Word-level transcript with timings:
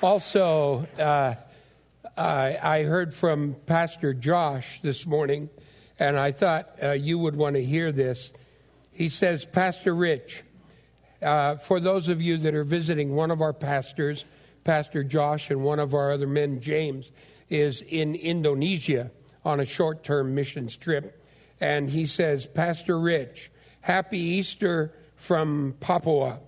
Also, 0.00 0.86
uh, 1.00 1.34
I, 2.16 2.56
I 2.62 2.82
heard 2.84 3.12
from 3.12 3.56
Pastor 3.66 4.14
Josh 4.14 4.80
this 4.80 5.04
morning, 5.04 5.50
and 5.98 6.16
I 6.16 6.30
thought 6.30 6.70
uh, 6.80 6.92
you 6.92 7.18
would 7.18 7.34
want 7.34 7.56
to 7.56 7.64
hear 7.64 7.90
this. 7.90 8.32
He 8.92 9.08
says, 9.08 9.44
Pastor 9.44 9.96
Rich, 9.96 10.44
uh, 11.20 11.56
for 11.56 11.80
those 11.80 12.08
of 12.08 12.22
you 12.22 12.36
that 12.36 12.54
are 12.54 12.62
visiting, 12.62 13.16
one 13.16 13.32
of 13.32 13.40
our 13.40 13.52
pastors, 13.52 14.24
Pastor 14.62 15.02
Josh, 15.02 15.50
and 15.50 15.64
one 15.64 15.80
of 15.80 15.94
our 15.94 16.12
other 16.12 16.28
men, 16.28 16.60
James, 16.60 17.10
is 17.48 17.82
in 17.82 18.14
Indonesia 18.14 19.10
on 19.44 19.58
a 19.58 19.64
short 19.64 20.04
term 20.04 20.32
mission 20.32 20.68
trip. 20.68 21.26
And 21.60 21.90
he 21.90 22.06
says, 22.06 22.46
Pastor 22.46 23.00
Rich, 23.00 23.50
happy 23.80 24.20
Easter 24.20 24.92
from 25.16 25.74
Papua. 25.80 26.38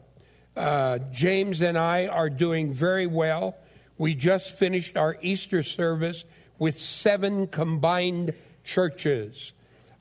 Uh, 0.57 0.99
James 1.13 1.63
and 1.63 1.79
I 1.79 2.07
are 2.07 2.31
doing 2.31 2.73
very 2.73 3.07
well. 3.07 3.57
We 3.99 4.15
just 4.15 4.59
finished 4.59 4.97
our 4.97 5.17
Easter 5.21 5.63
service 5.63 6.25
with 6.59 6.79
seven 6.79 7.47
combined 7.47 8.35
churches. 8.65 9.53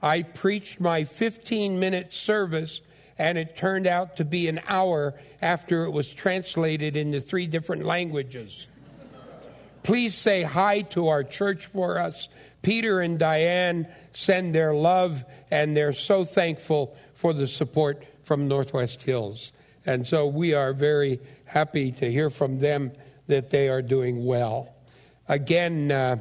I 0.02 0.24
preached 0.24 0.80
my 0.80 1.04
15 1.04 1.80
minute 1.80 2.14
service, 2.14 2.82
and 3.18 3.38
it 3.38 3.56
turned 3.56 3.88
out 3.88 4.16
to 4.18 4.26
be 4.26 4.48
an 4.48 4.62
hour 4.68 5.14
after 5.42 5.84
it 5.84 5.92
was 5.92 6.12
translated 6.12 6.96
into 6.96 7.20
three 7.20 7.48
different 7.48 7.84
languages. 7.84 8.68
Please 9.84 10.16
say 10.16 10.44
hi 10.44 10.82
to 10.82 11.08
our 11.08 11.24
church 11.24 11.66
for 11.66 11.98
us. 11.98 12.30
Peter 12.62 13.00
and 13.00 13.18
Diane 13.18 13.88
send 14.14 14.54
their 14.54 14.74
love, 14.74 15.24
and 15.52 15.76
they're 15.76 15.94
so 15.94 16.26
thankful 16.26 16.96
for 17.14 17.34
the 17.34 17.48
support 17.48 18.06
from 18.24 18.48
Northwest 18.48 19.04
Hills. 19.04 19.52
And 19.86 20.08
so 20.08 20.28
we 20.28 20.54
are 20.54 20.74
very 20.74 21.20
happy 21.46 21.92
to 21.94 22.12
hear 22.12 22.30
from 22.30 22.60
them 22.60 22.92
that 23.28 23.50
they 23.50 23.70
are 23.70 23.82
doing 23.82 24.26
well. 24.26 24.74
Again, 25.28 25.92
uh, 25.92 26.18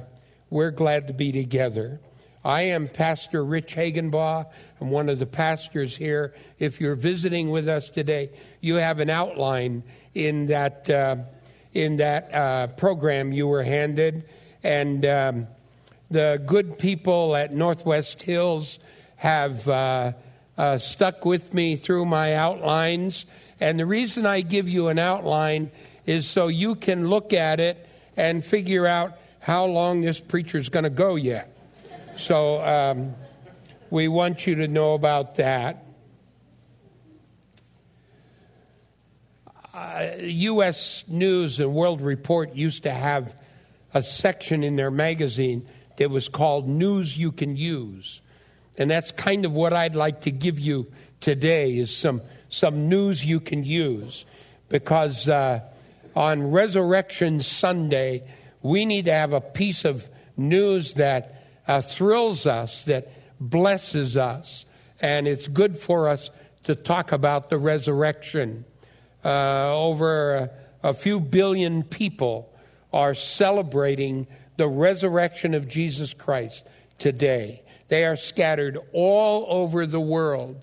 we're 0.50 0.70
glad 0.70 1.06
to 1.08 1.12
be 1.12 1.32
together. 1.32 2.00
I 2.44 2.62
am 2.62 2.88
Pastor 2.88 3.44
Rich 3.44 3.74
Hagenbaugh. 3.74 4.46
I'm 4.80 4.90
one 4.90 5.08
of 5.08 5.18
the 5.18 5.26
pastors 5.26 5.96
here. 5.96 6.34
If 6.58 6.80
you're 6.80 6.94
visiting 6.94 7.50
with 7.50 7.68
us 7.68 7.90
today, 7.90 8.30
you 8.60 8.76
have 8.76 9.00
an 9.00 9.10
outline 9.10 9.82
in 10.14 10.46
that 10.46 10.88
uh, 10.88 11.16
in 11.74 11.96
that 11.96 12.34
uh, 12.34 12.66
program 12.68 13.32
you 13.32 13.46
were 13.46 13.62
handed, 13.62 14.24
and 14.62 15.04
um, 15.04 15.46
the 16.10 16.42
good 16.46 16.78
people 16.78 17.36
at 17.36 17.52
Northwest 17.52 18.22
Hills 18.22 18.78
have 19.16 19.68
uh, 19.68 20.12
uh 20.56 20.78
stuck 20.78 21.24
with 21.24 21.52
me 21.52 21.76
through 21.76 22.04
my 22.04 22.34
outlines 22.34 23.26
and 23.60 23.78
the 23.78 23.86
reason 23.86 24.26
I 24.26 24.40
give 24.40 24.68
you 24.68 24.88
an 24.88 24.98
outline 24.98 25.70
is 26.06 26.26
so 26.26 26.48
you 26.48 26.74
can 26.74 27.08
look 27.08 27.32
at 27.32 27.60
it 27.60 27.88
and 28.16 28.44
figure 28.44 28.86
out 28.86 29.18
how 29.40 29.66
long 29.66 30.00
this 30.00 30.20
preacher's 30.20 30.68
going 30.68 30.84
to 30.84 30.90
go 30.90 31.16
yet. 31.16 31.56
So 32.16 32.60
um, 32.62 33.14
we 33.90 34.08
want 34.08 34.46
you 34.46 34.56
to 34.56 34.68
know 34.68 34.94
about 34.94 35.36
that. 35.36 35.84
Uh, 39.72 40.08
U.S. 40.20 41.04
News 41.06 41.60
and 41.60 41.74
World 41.74 42.00
Report 42.00 42.54
used 42.54 42.82
to 42.82 42.90
have 42.90 43.34
a 43.94 44.02
section 44.02 44.64
in 44.64 44.76
their 44.76 44.90
magazine 44.90 45.66
that 45.96 46.10
was 46.10 46.28
called 46.28 46.68
News 46.68 47.16
You 47.16 47.32
Can 47.32 47.56
Use. 47.56 48.20
And 48.76 48.90
that's 48.90 49.12
kind 49.12 49.44
of 49.44 49.52
what 49.52 49.72
I'd 49.72 49.94
like 49.94 50.22
to 50.22 50.30
give 50.30 50.58
you 50.58 50.90
today 51.20 51.76
is 51.76 51.94
some 51.94 52.22
some 52.48 52.88
news 52.88 53.24
you 53.24 53.40
can 53.40 53.64
use 53.64 54.24
because 54.68 55.28
uh, 55.28 55.60
on 56.14 56.50
Resurrection 56.50 57.40
Sunday, 57.40 58.22
we 58.62 58.84
need 58.84 59.06
to 59.06 59.12
have 59.12 59.32
a 59.32 59.40
piece 59.40 59.84
of 59.84 60.08
news 60.36 60.94
that 60.94 61.44
uh, 61.66 61.80
thrills 61.80 62.46
us, 62.46 62.84
that 62.84 63.08
blesses 63.40 64.16
us, 64.16 64.66
and 65.00 65.28
it's 65.28 65.48
good 65.48 65.76
for 65.76 66.08
us 66.08 66.30
to 66.64 66.74
talk 66.74 67.12
about 67.12 67.50
the 67.50 67.58
resurrection. 67.58 68.64
Uh, 69.24 69.74
over 69.74 70.34
a, 70.34 70.50
a 70.82 70.94
few 70.94 71.20
billion 71.20 71.82
people 71.82 72.52
are 72.92 73.14
celebrating 73.14 74.26
the 74.56 74.68
resurrection 74.68 75.54
of 75.54 75.68
Jesus 75.68 76.14
Christ 76.14 76.66
today. 76.98 77.62
They 77.88 78.04
are 78.04 78.16
scattered 78.16 78.78
all 78.92 79.46
over 79.48 79.86
the 79.86 80.00
world. 80.00 80.62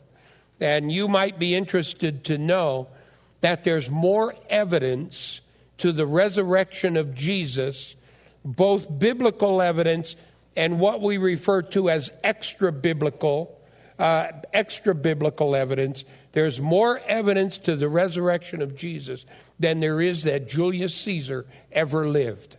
And 0.60 0.92
you 0.92 1.08
might 1.08 1.38
be 1.38 1.56
interested 1.56 2.26
to 2.26 2.38
know 2.38 2.88
that 3.42 3.64
there's 3.64 3.90
more 3.90 4.36
evidence 4.50 5.42
to 5.80 5.92
the 5.92 6.06
resurrection 6.06 6.98
of 6.98 7.14
Jesus, 7.14 7.96
both 8.44 9.00
biblical 9.00 9.62
evidence 9.62 10.16
and 10.56 10.80
what 10.80 11.02
we 11.02 11.18
refer 11.18 11.62
to 11.62 11.90
as 11.90 12.12
extra 12.24 12.72
biblical, 12.72 13.60
uh, 14.00 14.30
extra 14.54 14.96
biblical 14.96 15.56
evidence. 15.56 16.06
There's 16.32 16.60
more 16.60 17.02
evidence 17.06 17.58
to 17.60 17.76
the 17.76 17.90
resurrection 17.90 18.62
of 18.62 18.76
Jesus 18.76 19.26
than 19.60 19.80
there 19.80 20.02
is 20.02 20.24
that 20.24 20.48
Julius 20.48 20.96
Caesar 20.96 21.46
ever 21.72 22.08
lived. 22.08 22.58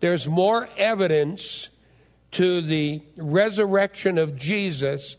There's 0.00 0.28
more 0.28 0.68
evidence 0.76 1.70
to 2.32 2.60
the 2.60 3.00
resurrection 3.16 4.18
of 4.18 4.36
Jesus 4.36 5.16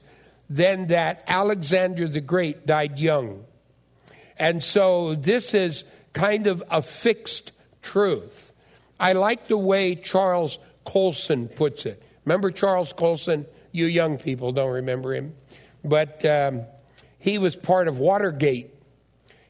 then 0.50 0.88
that 0.88 1.24
Alexander 1.28 2.08
the 2.08 2.22
Great 2.22 2.66
died 2.66 3.00
young. 3.00 3.46
And 4.38 4.64
so 4.64 5.16
this 5.16 5.54
is 5.54 5.84
kind 6.14 6.48
of 6.48 6.64
a 6.70 6.82
fixed 6.82 7.52
truth. 7.82 8.52
I 9.00 9.14
like 9.14 9.48
the 9.48 9.58
way 9.58 9.96
Charles 9.96 10.60
Colson 10.84 11.48
puts 11.48 11.86
it. 11.86 12.02
Remember 12.26 12.52
Charles 12.52 12.94
Colson? 12.94 13.46
You 13.72 13.86
young 13.86 14.18
people 14.18 14.52
don't 14.52 14.72
remember 14.72 15.14
him. 15.14 15.36
But 15.84 16.24
um, 16.26 16.64
he 17.20 17.38
was 17.38 17.56
part 17.56 17.88
of 17.88 18.00
Watergate. 18.00 18.74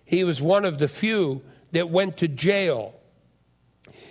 He 0.04 0.24
was 0.24 0.42
one 0.42 0.66
of 0.66 0.80
the 0.80 0.88
few 0.88 1.42
that 1.72 1.90
went 1.90 2.18
to 2.18 2.28
jail 2.28 2.94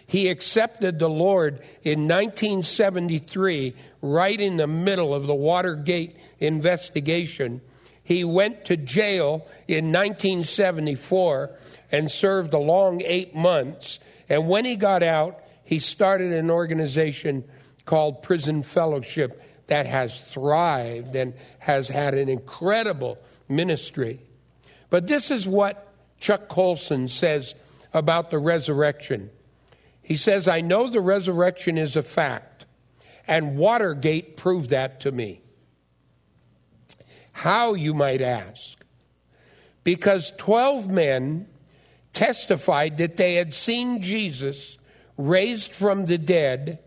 he 0.06 0.28
accepted 0.28 0.98
the 0.98 1.08
Lord 1.08 1.60
in 1.82 2.06
1973, 2.08 3.74
right 4.02 4.40
in 4.40 4.56
the 4.56 4.66
middle 4.66 5.14
of 5.14 5.26
the 5.26 5.34
Watergate 5.34 6.16
investigation. 6.38 7.60
He 8.02 8.22
went 8.22 8.66
to 8.66 8.76
jail 8.76 9.46
in 9.66 9.86
1974 9.92 11.50
and 11.90 12.10
served 12.10 12.52
a 12.52 12.58
long 12.58 13.00
eight 13.02 13.34
months. 13.34 13.98
And 14.28 14.48
when 14.48 14.64
he 14.64 14.76
got 14.76 15.02
out, 15.02 15.40
he 15.64 15.78
started 15.78 16.32
an 16.32 16.50
organization 16.50 17.44
called 17.86 18.22
Prison 18.22 18.62
Fellowship 18.62 19.42
that 19.68 19.86
has 19.86 20.28
thrived 20.28 21.16
and 21.16 21.32
has 21.58 21.88
had 21.88 22.14
an 22.14 22.28
incredible 22.28 23.18
ministry. 23.48 24.20
But 24.90 25.06
this 25.06 25.30
is 25.30 25.48
what 25.48 25.88
Chuck 26.20 26.48
Colson 26.48 27.08
says 27.08 27.54
about 27.94 28.30
the 28.30 28.38
resurrection. 28.38 29.30
He 30.04 30.16
says, 30.16 30.46
I 30.46 30.60
know 30.60 30.88
the 30.88 31.00
resurrection 31.00 31.78
is 31.78 31.96
a 31.96 32.02
fact, 32.02 32.66
and 33.26 33.56
Watergate 33.56 34.36
proved 34.36 34.70
that 34.70 35.00
to 35.00 35.10
me. 35.10 35.40
How, 37.32 37.72
you 37.72 37.94
might 37.94 38.20
ask? 38.20 38.84
Because 39.82 40.30
12 40.36 40.88
men 40.88 41.48
testified 42.12 42.98
that 42.98 43.16
they 43.16 43.34
had 43.34 43.54
seen 43.54 44.02
Jesus 44.02 44.76
raised 45.16 45.72
from 45.72 46.04
the 46.04 46.18
dead, 46.18 46.80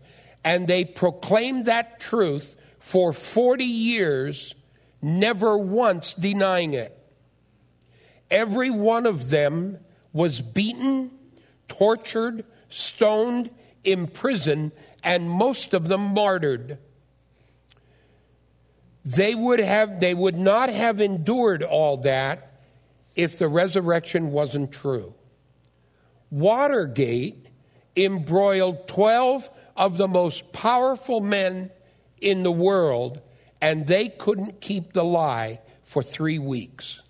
and 0.44 0.68
they 0.68 0.84
proclaimed 0.84 1.66
that 1.66 1.98
truth 1.98 2.54
for 2.78 3.12
40 3.12 3.64
years, 3.64 4.54
never 5.02 5.58
once 5.58 6.14
denying 6.14 6.72
it. 6.72 6.94
Every 8.30 8.70
one 8.70 9.06
of 9.06 9.30
them 9.30 9.78
was 10.12 10.40
beaten, 10.40 11.10
tortured, 11.66 12.44
stoned, 12.68 13.50
imprisoned, 13.84 14.72
and 15.02 15.28
most 15.28 15.74
of 15.74 15.88
them 15.88 16.14
martyred. 16.14 16.78
They 19.04 19.34
would 19.34 19.60
have 19.60 20.00
they 20.00 20.14
would 20.14 20.36
not 20.36 20.68
have 20.68 21.00
endured 21.00 21.62
all 21.62 21.98
that 21.98 22.60
if 23.16 23.38
the 23.38 23.48
resurrection 23.48 24.32
wasn't 24.32 24.72
true. 24.72 25.14
Watergate 26.30 27.46
embroiled 27.96 28.86
12 28.86 29.48
of 29.76 29.96
the 29.96 30.08
most 30.08 30.52
powerful 30.52 31.20
men 31.20 31.70
in 32.20 32.42
the 32.42 32.52
world, 32.52 33.20
and 33.60 33.86
they 33.86 34.08
couldn't 34.08 34.60
keep 34.60 34.92
the 34.92 35.04
lie 35.04 35.60
for 35.84 36.02
three 36.02 36.38
weeks. 36.38 37.02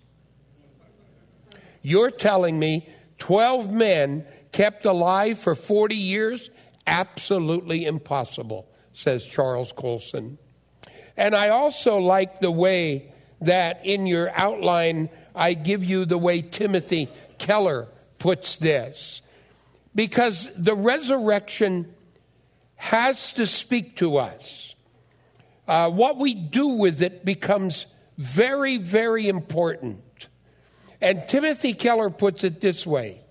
You're 1.81 2.11
telling 2.11 2.59
me 2.59 2.87
12 3.17 3.71
men 3.73 4.25
kept 4.51 4.85
alive 4.85 5.39
for 5.39 5.55
40 5.55 5.95
years? 5.95 6.49
Absolutely 6.87 7.85
impossible, 7.85 8.67
says 8.93 9.25
Charles 9.25 9.71
Colson. 9.71 10.37
And 11.17 11.35
I 11.35 11.49
also 11.49 11.97
like 11.97 12.39
the 12.39 12.51
way 12.51 13.11
that 13.41 13.85
in 13.85 14.07
your 14.07 14.31
outline, 14.35 15.09
I 15.35 15.53
give 15.53 15.83
you 15.83 16.05
the 16.05 16.17
way 16.17 16.41
Timothy 16.41 17.09
Keller 17.37 17.87
puts 18.17 18.57
this. 18.57 19.21
because 19.95 20.49
the 20.55 20.75
resurrection 20.75 21.93
has 22.75 23.33
to 23.33 23.45
speak 23.45 23.97
to 23.97 24.17
us. 24.17 24.75
Uh, 25.67 25.89
what 25.89 26.17
we 26.17 26.33
do 26.33 26.67
with 26.69 27.01
it 27.01 27.25
becomes 27.25 27.85
very, 28.17 28.77
very 28.77 29.27
important. 29.27 30.29
And 31.01 31.27
Timothy 31.27 31.73
Keller 31.73 32.09
puts 32.09 32.43
it 32.43 32.61
this 32.61 32.85
way 32.87 33.21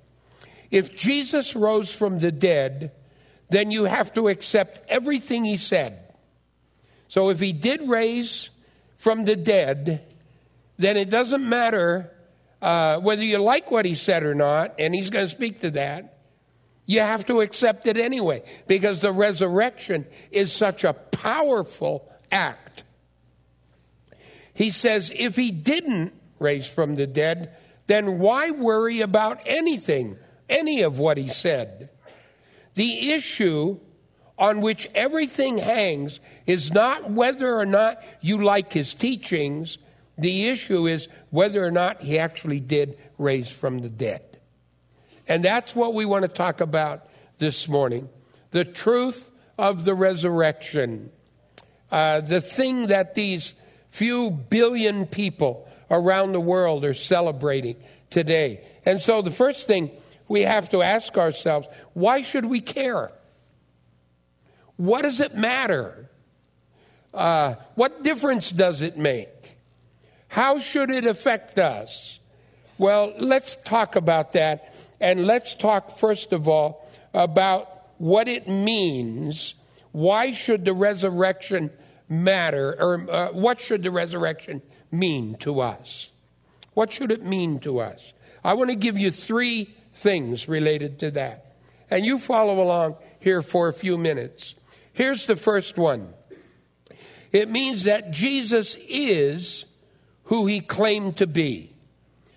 If 0.71 0.95
Jesus 0.95 1.57
rose 1.57 1.93
from 1.93 2.19
the 2.19 2.33
dead, 2.33 2.93
then 3.51 3.71
you 3.71 3.85
have 3.85 4.13
to 4.15 4.29
accept 4.29 4.89
everything 4.89 5.45
he 5.45 5.57
said. 5.57 6.15
So 7.09 7.31
if 7.31 7.41
he 7.41 7.53
did 7.53 7.89
raise 7.89 8.51
from 8.97 9.25
the 9.25 9.37
dead, 9.37 10.05
then 10.77 10.97
it 10.97 11.11
doesn't 11.11 11.49
matter 11.49 12.13
uh, 12.61 12.99
whether 12.99 13.25
you 13.25 13.39
like 13.39 13.71
what 13.71 13.87
he 13.87 13.95
said 13.95 14.23
or 14.23 14.35
not, 14.35 14.75
and 14.79 14.95
he's 14.95 15.11
going 15.11 15.27
to 15.27 15.33
speak 15.33 15.61
to 15.61 15.71
that. 15.73 16.19
You 16.87 17.01
have 17.01 17.27
to 17.27 17.41
accept 17.43 17.87
it 17.87 17.99
anyway 17.99 18.43
because 18.67 19.01
the 19.01 19.13
resurrection 19.13 20.07
is 20.31 20.53
such 20.53 20.85
a 20.85 20.95
powerful 20.95 22.11
act. 22.33 22.83
He 24.55 24.71
says 24.71 25.13
if 25.15 25.37
he 25.37 25.51
didn't 25.51 26.15
raise 26.39 26.67
from 26.67 26.97
the 26.97 27.07
dead, 27.07 27.55
then 27.87 28.19
why 28.19 28.51
worry 28.51 29.03
about 29.03 29.41
anything, 29.47 30.17
any 30.49 30.83
of 30.83 30.99
what 30.99 31.19
he 31.19 31.29
said? 31.29 31.91
The 32.75 33.13
issue 33.13 33.79
on 34.39 34.61
which 34.61 34.89
everything 34.95 35.59
hangs 35.59 36.21
is 36.47 36.73
not 36.73 37.11
whether 37.11 37.59
or 37.59 37.67
not 37.67 38.03
you 38.21 38.43
like 38.43 38.73
his 38.73 38.95
teachings. 38.95 39.79
The 40.17 40.49
issue 40.49 40.87
is 40.87 41.09
whether 41.31 41.65
or 41.65 41.71
not 41.71 42.03
he 42.03 42.19
actually 42.19 42.61
did 42.61 42.99
raise 43.19 43.51
from 43.51 43.81
the 43.81 43.89
dead. 43.89 44.23
And 45.27 45.43
that's 45.43 45.75
what 45.75 45.93
we 45.93 46.05
want 46.05 46.23
to 46.23 46.29
talk 46.29 46.61
about 46.61 47.09
this 47.39 47.69
morning 47.69 48.09
the 48.51 48.65
truth 48.65 49.31
of 49.59 49.85
the 49.85 49.95
resurrection. 49.95 51.11
Uh, 51.91 52.21
the 52.21 52.41
thing 52.41 52.87
that 52.87 53.15
these 53.15 53.55
few 53.91 54.31
billion 54.31 55.07
people 55.07 55.69
around 55.91 56.33
the 56.33 56.41
world 56.41 56.85
are 56.85 56.95
celebrating 56.95 57.77
today. 58.11 58.65
And 58.85 59.01
so 59.01 59.23
the 59.23 59.31
first 59.31 59.67
thing 59.67 59.91
we 60.29 60.43
have 60.43 60.69
to 60.71 60.83
ask 60.83 61.17
ourselves 61.17 61.67
why 61.95 62.23
should 62.23 62.45
we 62.45 62.61
care? 62.61 63.11
What 64.77 65.03
does 65.03 65.21
it 65.21 65.35
matter? 65.35 66.09
Uh, 67.13 67.55
what 67.75 68.03
difference 68.05 68.51
does 68.51 68.83
it 68.83 68.97
make? 68.97 69.57
How 70.29 70.61
should 70.61 70.91
it 70.91 71.07
affect 71.07 71.59
us? 71.59 72.21
Well, 72.77 73.13
let's 73.19 73.57
talk 73.57 73.97
about 73.97 74.35
that 74.35 74.73
and 75.01 75.27
let's 75.27 75.55
talk, 75.55 75.91
first 75.99 76.33
of 76.33 76.49
all, 76.49 76.87
about 77.15 77.83
what 77.99 78.29
it 78.29 78.47
means. 78.47 79.55
Why 79.93 80.33
should 80.33 80.65
the 80.65 80.75
resurrection 80.75 81.71
matter? 82.09 82.77
Or 82.79 83.11
uh, 83.11 83.29
what 83.33 83.61
should 83.61 83.83
the 83.83 83.91
resurrection 83.91 84.63
mean 84.93 85.37
to 85.39 85.61
us? 85.61 86.13
What 86.75 86.93
should 86.93 87.11
it 87.11 87.25
mean 87.25 87.59
to 87.61 87.81
us? 87.81 88.13
I 88.45 88.55
want 88.55 88.71
to 88.71 88.77
give 88.77 88.97
you 88.97 89.11
three 89.11 89.75
things 89.99 90.49
related 90.49 91.01
to 91.01 91.11
that. 91.13 91.57
And 91.91 92.05
you 92.05 92.19
follow 92.19 92.61
along 92.63 92.97
here 93.21 93.43
for 93.43 93.69
a 93.69 93.73
few 93.73 93.99
minutes. 93.99 94.55
Here's 94.93 95.27
the 95.27 95.37
first 95.37 95.77
one 95.77 96.15
it 97.33 97.51
means 97.51 97.85
that 97.85 98.11
Jesus 98.11 98.77
is 98.89 99.67
who 100.25 100.47
he 100.47 100.61
claimed 100.61 101.17
to 101.19 101.27
be. 101.27 101.71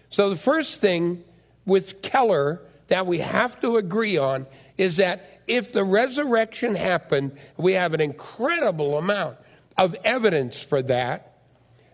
So 0.09 0.29
the 0.29 0.35
first 0.35 0.81
thing 0.81 1.23
with 1.65 2.01
Keller 2.01 2.61
that 2.87 3.07
we 3.07 3.19
have 3.19 3.59
to 3.61 3.77
agree 3.77 4.17
on 4.17 4.47
is 4.77 4.97
that 4.97 5.41
if 5.47 5.71
the 5.71 5.83
resurrection 5.83 6.75
happened, 6.75 7.37
we 7.57 7.73
have 7.73 7.93
an 7.93 8.01
incredible 8.01 8.97
amount 8.97 9.37
of 9.77 9.95
evidence 10.03 10.61
for 10.61 10.81
that. 10.83 11.30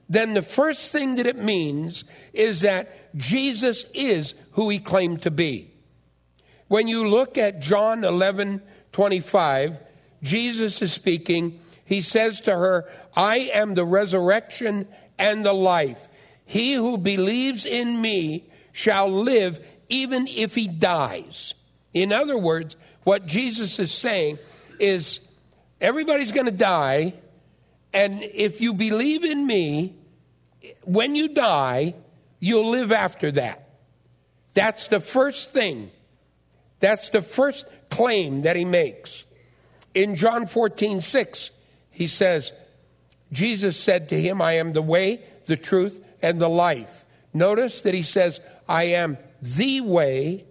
Then 0.09 0.33
the 0.33 0.41
first 0.41 0.91
thing 0.91 1.15
that 1.15 1.27
it 1.27 1.37
means 1.37 2.05
is 2.33 2.61
that 2.61 3.15
Jesus 3.17 3.85
is 3.93 4.35
who 4.51 4.69
he 4.69 4.79
claimed 4.79 5.23
to 5.23 5.31
be. 5.31 5.71
When 6.67 6.87
you 6.87 7.07
look 7.07 7.37
at 7.37 7.61
John 7.61 8.03
11 8.03 8.61
25, 8.91 9.79
Jesus 10.23 10.81
is 10.81 10.91
speaking. 10.91 11.59
He 11.85 12.01
says 12.01 12.41
to 12.41 12.51
her, 12.51 12.89
I 13.15 13.51
am 13.53 13.73
the 13.73 13.85
resurrection 13.85 14.87
and 15.19 15.45
the 15.45 15.53
life. 15.53 16.07
He 16.45 16.73
who 16.73 16.97
believes 16.97 17.65
in 17.65 18.01
me 18.01 18.45
shall 18.71 19.09
live 19.09 19.59
even 19.89 20.27
if 20.27 20.55
he 20.55 20.67
dies. 20.67 21.53
In 21.93 22.11
other 22.11 22.37
words, 22.37 22.75
what 23.03 23.25
Jesus 23.25 23.79
is 23.79 23.91
saying 23.91 24.39
is 24.79 25.19
everybody's 25.79 26.31
going 26.31 26.45
to 26.45 26.51
die, 26.51 27.13
and 27.93 28.21
if 28.23 28.61
you 28.61 28.73
believe 28.73 29.23
in 29.23 29.45
me, 29.45 29.95
when 30.83 31.15
you 31.15 31.29
die, 31.29 31.95
you'll 32.39 32.69
live 32.69 32.91
after 32.91 33.31
that. 33.31 33.69
That's 34.53 34.87
the 34.87 34.99
first 34.99 35.51
thing. 35.51 35.91
That's 36.79 37.09
the 37.09 37.21
first 37.21 37.65
claim 37.89 38.43
that 38.43 38.55
he 38.55 38.65
makes. 38.65 39.25
In 39.93 40.15
John 40.15 40.45
14, 40.45 41.01
6, 41.01 41.51
he 41.91 42.07
says, 42.07 42.53
Jesus 43.31 43.77
said 43.77 44.09
to 44.09 44.19
him, 44.19 44.41
I 44.41 44.53
am 44.53 44.73
the 44.73 44.81
way, 44.81 45.21
the 45.45 45.57
truth, 45.57 46.03
and 46.21 46.39
the 46.39 46.49
life. 46.49 47.05
Notice 47.33 47.81
that 47.81 47.93
he 47.93 48.01
says, 48.01 48.39
I 48.67 48.85
am 48.85 49.17
the 49.41 49.81
way, 49.81 50.45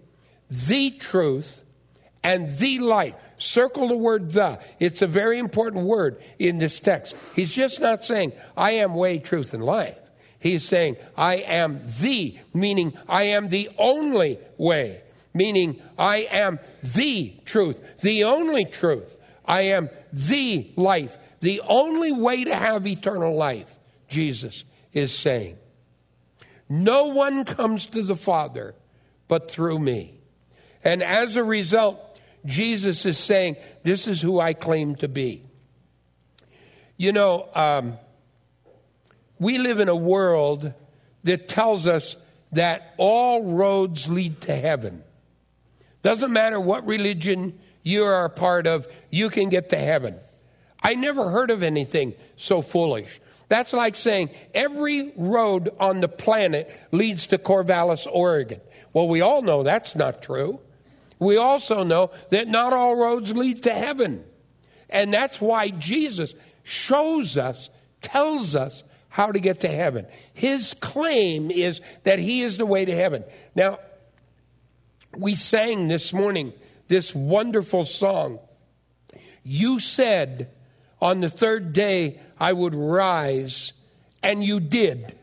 the 0.50 0.91
truth, 0.91 1.62
and 2.23 2.49
the 2.59 2.79
life. 2.81 3.15
Circle 3.38 3.88
the 3.88 3.97
word 3.97 4.31
the. 4.31 4.59
It's 4.79 5.03
a 5.03 5.06
very 5.06 5.38
important 5.38 5.85
word 5.85 6.23
in 6.38 6.59
this 6.59 6.81
text. 6.81 7.15
He's 7.35 7.53
just 7.53 7.81
not 7.81 8.05
saying, 8.05 8.33
I 8.56 8.73
am 8.73 8.94
way, 8.94 9.19
truth, 9.19 9.53
and 9.53 9.62
life. 9.62 9.99
He's 10.38 10.65
saying, 10.65 10.97
I 11.17 11.37
am 11.37 11.81
the, 12.00 12.37
meaning 12.55 12.97
I 13.09 13.25
am 13.25 13.49
the 13.49 13.71
only 13.79 14.38
way, 14.59 15.03
meaning 15.35 15.81
I 15.99 16.29
am 16.31 16.59
the 16.83 17.35
truth, 17.44 18.00
the 18.00 18.25
only 18.25 18.65
truth. 18.65 19.19
I 19.44 19.62
am 19.62 19.91
the 20.12 20.71
life, 20.77 21.17
the 21.41 21.62
only 21.69 22.12
way 22.12 22.44
to 22.44 22.55
have 22.55 22.87
eternal 22.87 23.35
life, 23.35 23.79
Jesus 24.09 24.65
is 24.93 25.17
saying. 25.17 25.59
No 26.69 27.06
one 27.06 27.44
comes 27.44 27.87
to 27.87 28.03
the 28.03 28.17
Father 28.17 28.75
but 29.29 29.50
through 29.50 29.79
me. 29.79 30.21
And 30.85 31.03
as 31.03 31.37
a 31.37 31.44
result, 31.44 32.00
Jesus 32.44 33.07
is 33.07 33.19
saying, 33.19 33.57
This 33.83 34.07
is 34.07 34.21
who 34.21 34.40
I 34.40 34.52
claim 34.52 34.95
to 34.97 35.09
be. 35.09 35.43
You 36.97 37.12
know, 37.12 37.49
um, 37.55 37.99
we 39.38 39.59
live 39.59 39.81
in 39.81 39.88
a 39.88 39.97
world 39.97 40.73
that 41.25 41.49
tells 41.49 41.87
us 41.87 42.16
that 42.52 42.95
all 42.97 43.43
roads 43.43 44.09
lead 44.09 44.40
to 44.43 44.55
heaven. 44.55 45.02
Doesn't 46.02 46.33
matter 46.33 46.61
what 46.61 46.87
religion 46.87 47.59
you 47.83 48.05
are 48.05 48.25
a 48.25 48.31
part 48.31 48.66
of, 48.66 48.87
you 49.11 49.31
can 49.31 49.49
get 49.49 49.71
to 49.71 49.76
heaven. 49.76 50.16
I 50.83 50.95
never 50.95 51.31
heard 51.31 51.50
of 51.50 51.62
anything 51.62 52.14
so 52.37 52.62
foolish. 52.62 53.21
That's 53.49 53.73
like 53.73 53.95
saying 53.95 54.31
every 54.55 55.12
road 55.16 55.71
on 55.78 56.00
the 56.00 56.09
planet 56.09 56.71
leads 56.90 57.28
to 57.28 57.38
Corvallis, 57.38 58.07
Oregon. 58.11 58.61
Well, 58.93 59.09
we 59.09 59.21
all 59.21 59.43
know 59.43 59.62
that's 59.62 59.95
not 59.95 60.23
true. 60.23 60.61
We 61.18 61.37
also 61.37 61.82
know 61.82 62.11
that 62.30 62.49
not 62.49 62.73
all 62.73 62.96
roads 62.96 63.35
lead 63.35 63.62
to 63.64 63.73
heaven. 63.73 64.25
And 64.90 65.12
that's 65.12 65.40
why 65.40 65.68
Jesus 65.70 66.35
shows 66.62 67.37
us, 67.37 67.70
tells 68.02 68.54
us 68.54 68.85
how 69.08 69.32
to 69.32 69.40
get 69.40 69.61
to 69.61 69.68
heaven. 69.68 70.06
His 70.35 70.75
claim 70.75 71.50
is 71.50 71.80
that 72.04 72.18
He 72.18 72.42
is 72.42 72.58
the 72.58 72.66
way 72.66 72.85
to 72.85 72.94
heaven. 72.94 73.25
Now, 73.54 73.78
we 75.16 75.35
sang 75.35 75.88
this 75.88 76.12
morning 76.12 76.52
this 76.88 77.14
wonderful 77.14 77.85
song. 77.85 78.38
You 79.42 79.80
said, 79.80 80.50
on 81.00 81.20
the 81.20 81.30
third 81.30 81.73
day 81.73 82.20
I 82.38 82.52
would 82.52 82.75
rise, 82.75 83.73
and 84.23 84.44
you 84.44 84.61
did. 84.61 85.16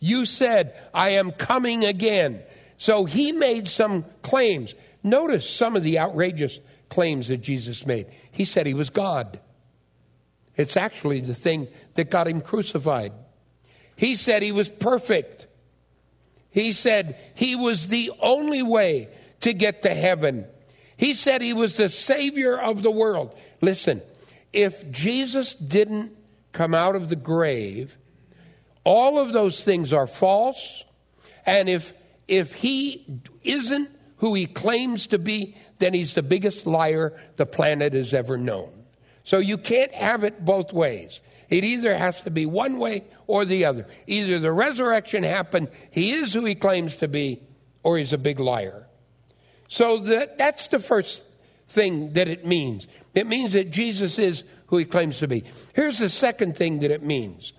You 0.00 0.24
said, 0.24 0.74
I 0.92 1.10
am 1.10 1.30
coming 1.30 1.84
again. 1.84 2.42
So 2.78 3.04
he 3.04 3.32
made 3.32 3.68
some 3.68 4.04
claims. 4.22 4.74
Notice 5.02 5.48
some 5.48 5.76
of 5.76 5.82
the 5.82 5.98
outrageous 5.98 6.60
claims 6.88 7.28
that 7.28 7.38
Jesus 7.38 7.86
made. 7.86 8.06
He 8.30 8.44
said 8.44 8.66
he 8.66 8.74
was 8.74 8.90
God. 8.90 9.40
It's 10.56 10.76
actually 10.76 11.20
the 11.20 11.34
thing 11.34 11.68
that 11.94 12.10
got 12.10 12.28
him 12.28 12.40
crucified. 12.40 13.12
He 13.96 14.16
said 14.16 14.42
he 14.42 14.52
was 14.52 14.68
perfect. 14.68 15.46
He 16.50 16.72
said 16.72 17.18
he 17.34 17.54
was 17.54 17.88
the 17.88 18.12
only 18.20 18.62
way 18.62 19.08
to 19.40 19.54
get 19.54 19.82
to 19.82 19.94
heaven. 19.94 20.46
He 20.96 21.14
said 21.14 21.40
he 21.40 21.52
was 21.52 21.76
the 21.76 21.88
Savior 21.88 22.58
of 22.58 22.82
the 22.82 22.90
world. 22.90 23.34
Listen, 23.60 24.02
if 24.52 24.90
Jesus 24.90 25.54
didn't 25.54 26.12
come 26.52 26.74
out 26.74 26.96
of 26.96 27.08
the 27.08 27.16
grave, 27.16 27.96
all 28.84 29.18
of 29.18 29.32
those 29.32 29.62
things 29.62 29.92
are 29.92 30.06
false. 30.06 30.84
And 31.46 31.68
if, 31.68 31.92
if 32.28 32.52
he 32.52 33.06
isn't 33.42 33.90
who 34.20 34.34
he 34.34 34.46
claims 34.46 35.08
to 35.08 35.18
be, 35.18 35.56
then 35.78 35.94
he's 35.94 36.14
the 36.14 36.22
biggest 36.22 36.66
liar 36.66 37.18
the 37.36 37.46
planet 37.46 37.94
has 37.94 38.14
ever 38.14 38.36
known. 38.36 38.70
So 39.24 39.38
you 39.38 39.58
can't 39.58 39.92
have 39.92 40.24
it 40.24 40.44
both 40.44 40.72
ways. 40.72 41.20
It 41.48 41.64
either 41.64 41.94
has 41.96 42.22
to 42.22 42.30
be 42.30 42.46
one 42.46 42.78
way 42.78 43.04
or 43.26 43.44
the 43.44 43.64
other. 43.64 43.86
Either 44.06 44.38
the 44.38 44.52
resurrection 44.52 45.22
happened, 45.22 45.70
he 45.90 46.12
is 46.12 46.32
who 46.32 46.44
he 46.44 46.54
claims 46.54 46.96
to 46.96 47.08
be, 47.08 47.40
or 47.82 47.98
he's 47.98 48.12
a 48.12 48.18
big 48.18 48.40
liar. 48.40 48.86
So 49.68 49.98
that, 49.98 50.38
that's 50.38 50.68
the 50.68 50.78
first 50.78 51.22
thing 51.68 52.12
that 52.14 52.28
it 52.28 52.44
means. 52.44 52.88
It 53.14 53.26
means 53.26 53.54
that 53.54 53.70
Jesus 53.70 54.18
is 54.18 54.44
who 54.66 54.76
he 54.76 54.84
claims 54.84 55.18
to 55.18 55.28
be. 55.28 55.44
Here's 55.74 55.98
the 55.98 56.08
second 56.08 56.56
thing 56.56 56.80
that 56.80 56.90
it 56.90 57.02
means 57.02 57.52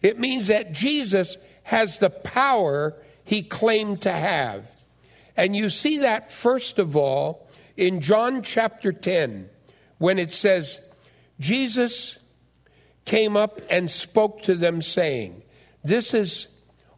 it 0.00 0.18
means 0.18 0.46
that 0.48 0.72
Jesus 0.72 1.36
has 1.64 1.98
the 1.98 2.10
power 2.10 2.94
he 3.24 3.42
claimed 3.42 4.02
to 4.02 4.12
have. 4.12 4.77
And 5.38 5.54
you 5.54 5.70
see 5.70 5.98
that, 5.98 6.32
first 6.32 6.80
of 6.80 6.96
all, 6.96 7.48
in 7.76 8.00
John 8.00 8.42
chapter 8.42 8.92
10, 8.92 9.48
when 9.98 10.18
it 10.18 10.34
says, 10.34 10.80
Jesus 11.38 12.18
came 13.04 13.36
up 13.36 13.60
and 13.70 13.88
spoke 13.88 14.42
to 14.42 14.56
them, 14.56 14.82
saying, 14.82 15.42
This 15.84 16.12
is 16.12 16.48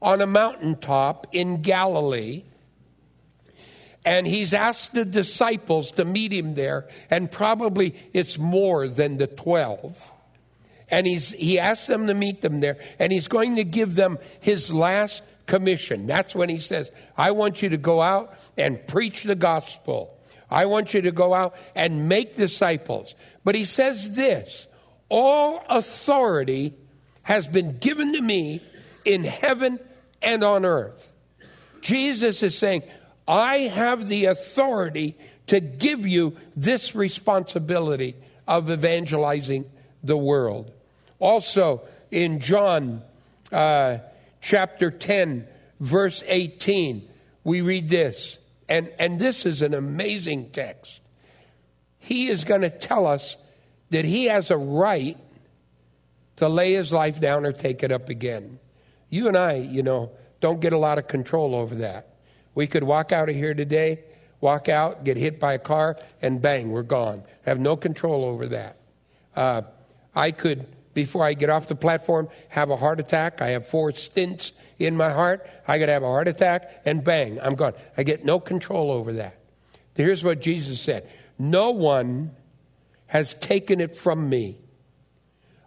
on 0.01 0.23
a 0.23 0.27
mountaintop 0.27 1.27
in 1.33 1.61
Galilee. 1.61 2.45
And 4.07 4.27
he's 4.27 4.55
asked 4.55 4.95
the 4.95 5.05
disciples 5.05 5.91
to 5.93 6.07
meet 6.07 6.33
him 6.33 6.55
there, 6.55 6.89
and 7.11 7.31
probably 7.31 7.95
it's 8.15 8.39
more 8.39 8.89
than 8.89 9.19
the 9.19 9.27
12. 9.27 10.13
And 10.91 11.07
he's, 11.07 11.33
he 11.33 11.59
asked 11.59 11.89
them 11.89 12.07
to 12.07 12.15
meet 12.15 12.41
them 12.41 12.61
there, 12.61 12.79
and 12.99 13.13
he's 13.13 13.29
going 13.29 13.57
to 13.57 13.65
give 13.65 13.97
them 13.97 14.19
his 14.41 14.73
last 14.73 15.23
commission. 15.51 16.07
That's 16.07 16.35
when 16.35 16.49
he 16.49 16.59
says, 16.59 16.91
I 17.19 17.33
want 17.33 17.61
you 17.61 17.71
to 17.71 17.77
go 17.77 18.01
out 18.01 18.33
and 18.57 18.87
preach 18.87 19.25
the 19.25 19.35
gospel. 19.35 20.17
I 20.49 20.67
want 20.67 20.95
you 20.95 21.03
to 21.03 21.11
go 21.11 21.35
out 21.35 21.57
and 21.75 22.09
make 22.09 22.37
disciples. 22.37 23.17
But 23.45 23.57
he 23.57 23.65
says 23.65 24.13
this 24.13 24.69
All 25.09 25.63
authority 25.69 26.75
has 27.25 27.49
been 27.49 27.79
given 27.79 28.13
to 28.15 28.21
me 28.23 28.63
in 29.05 29.25
heaven 29.25 29.81
and 30.23 30.45
on 30.45 30.65
earth. 30.65 31.13
Jesus 31.81 32.43
is 32.43 32.57
saying, 32.57 32.83
I 33.27 33.59
have 33.59 34.07
the 34.07 34.27
authority 34.27 35.17
to 35.49 35.59
give 35.59 36.07
you 36.07 36.37
this 36.55 36.95
responsibility 36.95 38.15
of 38.47 38.71
evangelizing 38.71 39.69
the 40.03 40.17
world. 40.17 40.71
Also, 41.19 41.83
in 42.11 42.39
John 42.39 43.03
uh, 43.51 43.99
chapter 44.41 44.91
10, 44.91 45.47
verse 45.81 46.23
18, 46.27 47.09
we 47.45 47.61
read 47.61 47.89
this, 47.89 48.39
and, 48.69 48.91
and 48.99 49.19
this 49.19 49.47
is 49.47 49.63
an 49.63 49.75
amazing 49.75 50.51
text. 50.51 51.01
He 51.99 52.29
is 52.29 52.45
going 52.45 52.63
to 52.63 52.71
tell 52.71 53.07
us 53.07 53.37
that 53.91 54.05
he 54.05 54.27
has 54.27 54.51
a 54.51 54.57
right 54.57 55.17
to 56.37 56.49
lay 56.49 56.73
his 56.73 56.93
life 56.93 57.21
down 57.21 57.45
or 57.45 57.53
take 57.53 57.83
it 57.83 57.93
up 57.93 58.09
again. 58.09 58.59
You 59.11 59.29
and 59.29 59.37
I, 59.37 59.55
you 59.57 59.83
know, 59.83 60.11
don't 60.41 60.61
get 60.61 60.73
a 60.73 60.79
lot 60.79 60.99
of 60.99 61.07
control 61.07 61.55
over 61.55 61.75
that. 61.77 62.15
We 62.55 62.67
could 62.67 62.85
walk 62.85 63.13
out 63.13 63.29
of 63.29 63.35
here 63.35 63.55
today, 63.55 64.01
walk 64.41 64.69
out, 64.69 65.05
get 65.05 65.17
hit 65.17 65.39
by 65.39 65.55
a 65.55 65.59
car, 65.59 65.97
and 66.23 66.41
bang, 66.41 66.71
we're 66.71 66.83
gone. 66.83 67.25
Have 67.45 67.61
no 67.61 67.77
control 67.77 68.25
over 68.25 68.47
that. 68.49 68.77
Uh, 69.37 69.63
I 70.15 70.31
could, 70.31 70.67
before 70.95 71.25
I 71.25 71.35
get 71.35 71.51
off 71.51 71.69
the 71.69 71.75
platform, 71.75 72.29
have 72.49 72.71
a 72.71 72.77
heart 72.77 73.01
attack. 73.01 73.41
I 73.41 73.51
have 73.51 73.67
four 73.67 73.93
stints 73.93 74.53
in 74.79 74.97
my 74.97 75.11
heart. 75.11 75.49
I 75.69 75.79
could 75.79 75.89
have 75.89 76.03
a 76.03 76.07
heart 76.07 76.29
attack, 76.29 76.83
and 76.85 77.05
bang, 77.05 77.41
I'm 77.41 77.55
gone. 77.55 77.75
I 77.97 78.03
get 78.03 78.25
no 78.25 78.41
control 78.41 78.91
over 78.91 79.13
that. 79.15 79.37
Here's 79.95 80.25
what 80.25 80.41
Jesus 80.41 80.81
said 80.81 81.09
No 81.39 81.71
one 81.71 82.35
has 83.07 83.35
taken 83.35 83.81
it 83.81 83.95
from 83.95 84.29
me. 84.29 84.57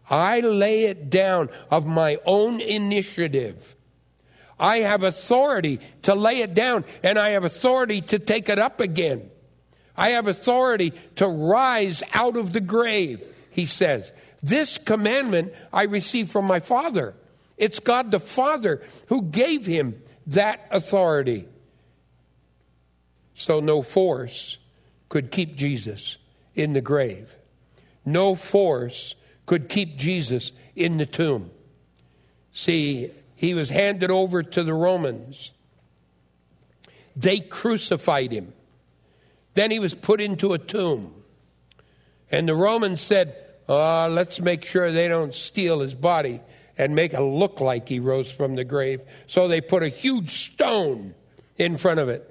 I 0.09 0.41
lay 0.41 0.85
it 0.85 1.09
down 1.09 1.49
of 1.71 1.85
my 1.85 2.17
own 2.25 2.59
initiative. 2.59 3.75
I 4.59 4.79
have 4.79 5.03
authority 5.03 5.79
to 6.03 6.15
lay 6.15 6.41
it 6.41 6.53
down, 6.53 6.85
and 7.01 7.17
I 7.17 7.29
have 7.29 7.43
authority 7.43 8.01
to 8.01 8.19
take 8.19 8.49
it 8.49 8.59
up 8.59 8.79
again. 8.79 9.29
I 9.95 10.09
have 10.09 10.27
authority 10.27 10.93
to 11.15 11.27
rise 11.27 12.03
out 12.13 12.37
of 12.37 12.53
the 12.53 12.61
grave, 12.61 13.23
he 13.51 13.65
says. 13.65 14.11
This 14.43 14.77
commandment 14.77 15.53
I 15.71 15.83
received 15.83 16.29
from 16.29 16.45
my 16.45 16.59
Father. 16.59 17.15
It's 17.57 17.79
God 17.79 18.11
the 18.11 18.19
Father 18.19 18.81
who 19.07 19.23
gave 19.23 19.65
him 19.65 20.01
that 20.27 20.67
authority. 20.69 21.47
So 23.35 23.61
no 23.61 23.81
force 23.81 24.57
could 25.07 25.31
keep 25.31 25.55
Jesus 25.55 26.17
in 26.55 26.73
the 26.73 26.81
grave. 26.81 27.33
No 28.05 28.35
force 28.35 29.15
could 29.45 29.69
keep 29.69 29.95
Jesus 29.95 30.51
in 30.75 30.97
the 30.97 31.05
tomb. 31.05 31.49
See, 32.51 33.11
he 33.35 33.53
was 33.53 33.69
handed 33.69 34.11
over 34.11 34.43
to 34.43 34.63
the 34.63 34.73
Romans. 34.73 35.53
They 37.15 37.39
crucified 37.39 38.31
him. 38.31 38.53
Then 39.53 39.71
he 39.71 39.79
was 39.79 39.95
put 39.95 40.19
into 40.19 40.53
a 40.53 40.57
tomb. 40.57 41.13
And 42.29 42.47
the 42.47 42.55
Romans 42.55 43.01
said, 43.01 43.35
oh, 43.67 44.07
let's 44.09 44.39
make 44.39 44.65
sure 44.65 44.91
they 44.91 45.07
don't 45.07 45.33
steal 45.33 45.79
his 45.79 45.95
body 45.95 46.41
and 46.77 46.95
make 46.95 47.13
it 47.13 47.21
look 47.21 47.61
like 47.61 47.87
he 47.87 47.99
rose 47.99 48.31
from 48.31 48.55
the 48.55 48.63
grave. 48.63 49.01
So 49.27 49.47
they 49.47 49.61
put 49.61 49.83
a 49.83 49.89
huge 49.89 50.53
stone 50.53 51.13
in 51.57 51.77
front 51.77 51.99
of 51.99 52.09
it. 52.09 52.29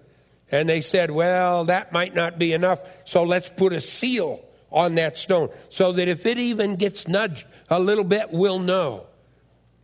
And 0.50 0.68
they 0.68 0.80
said, 0.80 1.10
well, 1.10 1.64
that 1.64 1.92
might 1.92 2.14
not 2.14 2.38
be 2.38 2.52
enough, 2.52 2.82
so 3.06 3.22
let's 3.22 3.48
put 3.48 3.72
a 3.72 3.80
seal 3.80 4.44
on 4.70 4.96
that 4.96 5.16
stone 5.16 5.48
so 5.70 5.92
that 5.92 6.08
if 6.08 6.26
it 6.26 6.38
even 6.38 6.76
gets 6.76 7.08
nudged 7.08 7.46
a 7.70 7.80
little 7.80 8.04
bit, 8.04 8.30
we'll 8.32 8.58
know. 8.58 9.06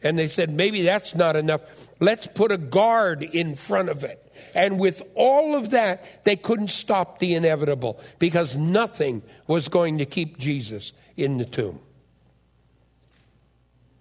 And 0.03 0.19
they 0.19 0.29
said, 0.29 0.51
maybe 0.51 0.83
that's 0.83 1.15
not 1.15 1.35
enough. 1.35 1.63
Let's 1.99 2.29
put 2.29 2.53
a 2.53 2.59
guard 2.59 3.23
in 3.23 3.57
front 3.57 3.89
of 3.89 4.05
it. 4.05 4.33
And 4.55 4.79
with 4.79 5.03
all 5.15 5.57
of 5.57 5.71
that, 5.71 6.25
they 6.25 6.37
couldn't 6.37 6.71
stop 6.71 7.19
the 7.19 7.35
inevitable 7.35 8.01
because 8.19 8.57
nothing 8.57 9.23
was 9.49 9.69
going 9.69 9.99
to 9.99 10.07
keep 10.07 10.39
Jesus 10.39 10.93
in 11.17 11.39
the 11.39 11.45
tomb. 11.45 11.81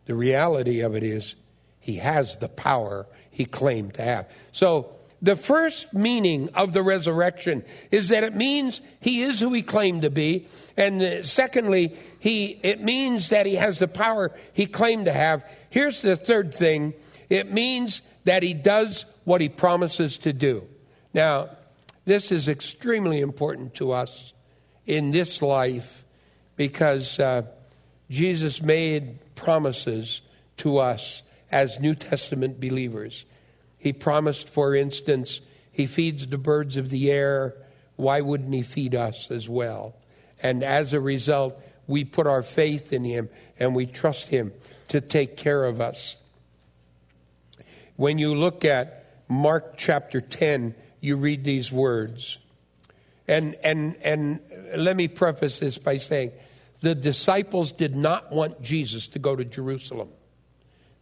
The 0.05 0.13
reality 0.15 0.81
of 0.81 0.95
it 0.95 1.03
is, 1.03 1.35
he 1.79 1.95
has 1.95 2.37
the 2.37 2.49
power 2.49 3.07
he 3.31 3.45
claimed 3.45 3.95
to 3.95 4.03
have. 4.03 4.29
So, 4.51 4.96
the 5.21 5.35
first 5.35 5.93
meaning 5.93 6.49
of 6.53 6.73
the 6.73 6.83
resurrection 6.83 7.63
is 7.91 8.09
that 8.09 8.23
it 8.23 8.35
means 8.35 8.81
he 8.99 9.21
is 9.23 9.39
who 9.39 9.51
he 9.53 9.63
claimed 9.63 10.03
to 10.03 10.09
be. 10.09 10.47
And 10.75 11.25
secondly, 11.25 11.95
he, 12.19 12.59
it 12.63 12.81
means 12.81 13.29
that 13.29 13.45
he 13.45 13.55
has 13.55 13.79
the 13.79 13.87
power 13.87 14.31
he 14.53 14.67
claimed 14.67 15.05
to 15.05 15.11
have. 15.11 15.43
Here's 15.69 16.01
the 16.01 16.15
third 16.15 16.53
thing 16.53 16.93
it 17.29 17.51
means 17.51 18.01
that 18.25 18.43
he 18.43 18.53
does 18.53 19.05
what 19.23 19.41
he 19.41 19.49
promises 19.49 20.17
to 20.19 20.33
do. 20.33 20.67
Now, 21.13 21.49
this 22.05 22.31
is 22.31 22.47
extremely 22.47 23.19
important 23.19 23.73
to 23.75 23.91
us 23.91 24.33
in 24.85 25.11
this 25.11 25.41
life 25.41 26.05
because 26.55 27.19
uh, 27.19 27.43
Jesus 28.09 28.61
made 28.61 29.35
promises 29.35 30.21
to 30.57 30.77
us 30.77 31.23
as 31.51 31.79
New 31.79 31.95
Testament 31.95 32.59
believers. 32.59 33.25
He 33.77 33.93
promised, 33.93 34.49
for 34.49 34.75
instance, 34.75 35.41
He 35.71 35.85
feeds 35.85 36.27
the 36.27 36.37
birds 36.37 36.77
of 36.77 36.89
the 36.89 37.11
air. 37.11 37.55
Why 37.95 38.21
wouldn't 38.21 38.53
He 38.53 38.63
feed 38.63 38.95
us 38.95 39.31
as 39.31 39.47
well? 39.47 39.95
And 40.41 40.63
as 40.63 40.93
a 40.93 40.99
result, 40.99 41.59
we 41.87 42.03
put 42.03 42.27
our 42.27 42.43
faith 42.43 42.93
in 42.93 43.03
Him 43.03 43.29
and 43.59 43.75
we 43.75 43.85
trust 43.85 44.27
Him 44.27 44.53
to 44.89 45.01
take 45.01 45.37
care 45.37 45.63
of 45.63 45.81
us. 45.81 46.17
When 47.95 48.19
you 48.19 48.35
look 48.35 48.63
at 48.65 49.05
Mark 49.27 49.77
chapter 49.77 50.21
10, 50.21 50.75
you 51.01 51.17
read 51.17 51.43
these 51.43 51.71
words. 51.71 52.37
And, 53.27 53.55
and, 53.63 53.95
and 54.03 54.39
let 54.75 54.95
me 54.95 55.07
preface 55.07 55.59
this 55.59 55.77
by 55.77 55.97
saying 55.97 56.31
the 56.81 56.95
disciples 56.95 57.71
did 57.71 57.95
not 57.95 58.31
want 58.31 58.61
Jesus 58.61 59.07
to 59.09 59.19
go 59.19 59.35
to 59.35 59.43
Jerusalem. 59.43 60.09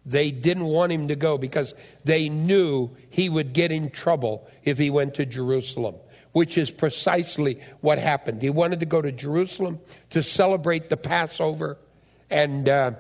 They 0.06 0.32
didn't 0.32 0.66
want 0.66 0.92
him 0.92 1.08
to 1.08 1.16
go 1.16 1.38
because 1.38 1.74
they 2.04 2.30
knew 2.30 2.92
he 3.10 3.28
would 3.28 3.54
get 3.54 3.72
in 3.72 3.90
trouble 3.90 4.48
if 4.64 4.78
he 4.78 4.90
went 4.90 5.16
to 5.16 5.26
Jerusalem, 5.26 5.96
which 6.32 6.58
is 6.58 6.70
precisely 6.70 7.60
what 7.82 7.98
happened. 7.98 8.42
He 8.42 8.50
wanted 8.50 8.82
to 8.82 8.86
go 8.86 9.02
to 9.02 9.12
Jerusalem 9.12 9.80
to 10.12 10.22
celebrate 10.22 10.90
the 10.90 10.98
Passover. 10.98 11.78
And, 12.30 12.70
uh, 12.70 12.92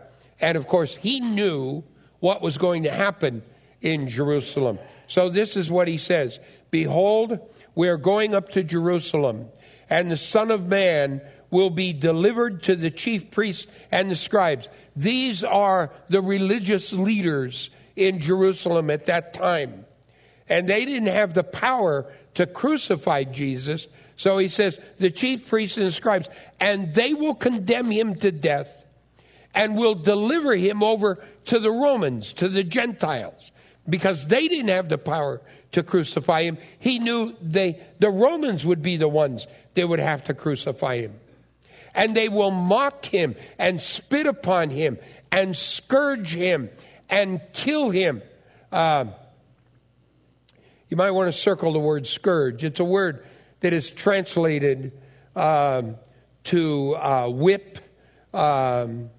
and 0.42 0.58
of 0.58 0.68
course, 0.68 0.96
he 0.96 1.20
knew 1.20 1.84
what 2.20 2.42
was 2.42 2.58
going 2.58 2.84
to 2.84 2.92
happen 2.92 3.44
in 3.82 4.08
Jerusalem. 4.08 4.80
So 5.08 5.30
this 5.30 5.56
is 5.56 5.70
what 5.70 5.88
he 5.88 5.98
says 5.98 6.40
Behold, 6.72 7.40
we 7.76 7.88
are 7.88 7.98
going 7.98 8.34
up 8.34 8.50
to 8.50 8.64
Jerusalem, 8.64 9.48
and 9.90 10.12
the 10.12 10.18
Son 10.18 10.50
of 10.50 10.68
Man 10.68 11.22
will 11.56 11.70
be 11.70 11.94
delivered 11.94 12.64
to 12.64 12.76
the 12.76 12.92
chief 12.92 13.32
priests 13.32 13.66
and 13.90 14.12
the 14.12 14.16
scribes. 14.16 14.68
These 14.94 15.42
are 15.42 15.90
the 16.10 16.22
religious 16.22 16.92
leaders 16.92 17.70
in 17.96 18.20
Jerusalem 18.20 18.90
at 18.90 19.06
that 19.06 19.34
time. 19.34 19.86
And 20.50 20.68
they 20.68 20.84
didn't 20.84 21.08
have 21.08 21.34
the 21.34 21.46
power 21.46 22.12
to 22.34 22.46
crucify 22.46 23.24
Jesus. 23.24 23.88
So 24.18 24.38
he 24.38 24.50
says, 24.50 24.82
the 24.98 25.10
chief 25.10 25.48
priests 25.48 25.78
and 25.78 25.88
the 25.88 25.94
scribes, 25.94 26.30
and 26.60 26.94
they 26.94 27.14
will 27.14 27.34
condemn 27.34 27.90
him 27.90 28.16
to 28.16 28.34
death 28.34 28.86
and 29.54 29.78
will 29.78 29.96
deliver 29.96 30.56
him 30.56 30.84
over 30.84 31.24
to 31.46 31.60
the 31.60 31.72
Romans, 31.72 32.34
to 32.34 32.50
the 32.50 32.66
Gentiles, 32.66 33.54
because 33.90 34.28
they 34.28 34.50
didn't 34.50 34.68
have 34.68 34.90
the 34.90 34.98
power 34.98 35.40
to 35.72 35.84
crucify 35.84 36.44
him. 36.44 36.58
He 36.80 37.00
knew 37.00 37.34
they, 37.42 37.80
the 38.00 38.10
Romans 38.10 38.66
would 38.66 38.82
be 38.82 38.98
the 38.98 39.08
ones 39.08 39.48
that 39.76 39.88
would 39.88 40.00
have 40.00 40.26
to 40.26 40.34
crucify 40.34 40.98
him. 40.98 41.14
And 41.96 42.16
they 42.16 42.30
will 42.30 42.52
mock 42.52 43.06
him 43.06 43.36
and 43.58 43.82
spit 43.82 44.28
upon 44.28 44.70
him 44.70 45.00
and 45.32 45.56
scourge 45.56 46.34
him 46.34 46.70
and 47.10 47.42
kill 47.54 47.90
him. 47.90 48.22
Uh, 48.72 49.06
you 50.90 50.98
might 50.98 51.12
want 51.12 51.28
to 51.28 51.32
circle 51.32 51.74
the 51.74 51.80
word 51.80 52.06
scourge. 52.06 52.64
It's 52.64 52.80
a 52.80 52.86
word 52.86 53.26
that 53.62 53.74
is 53.74 53.90
translated 53.90 54.92
um, 55.36 55.96
to 56.46 56.96
uh, 56.96 57.28
whip 57.30 57.80
um, 58.34 59.10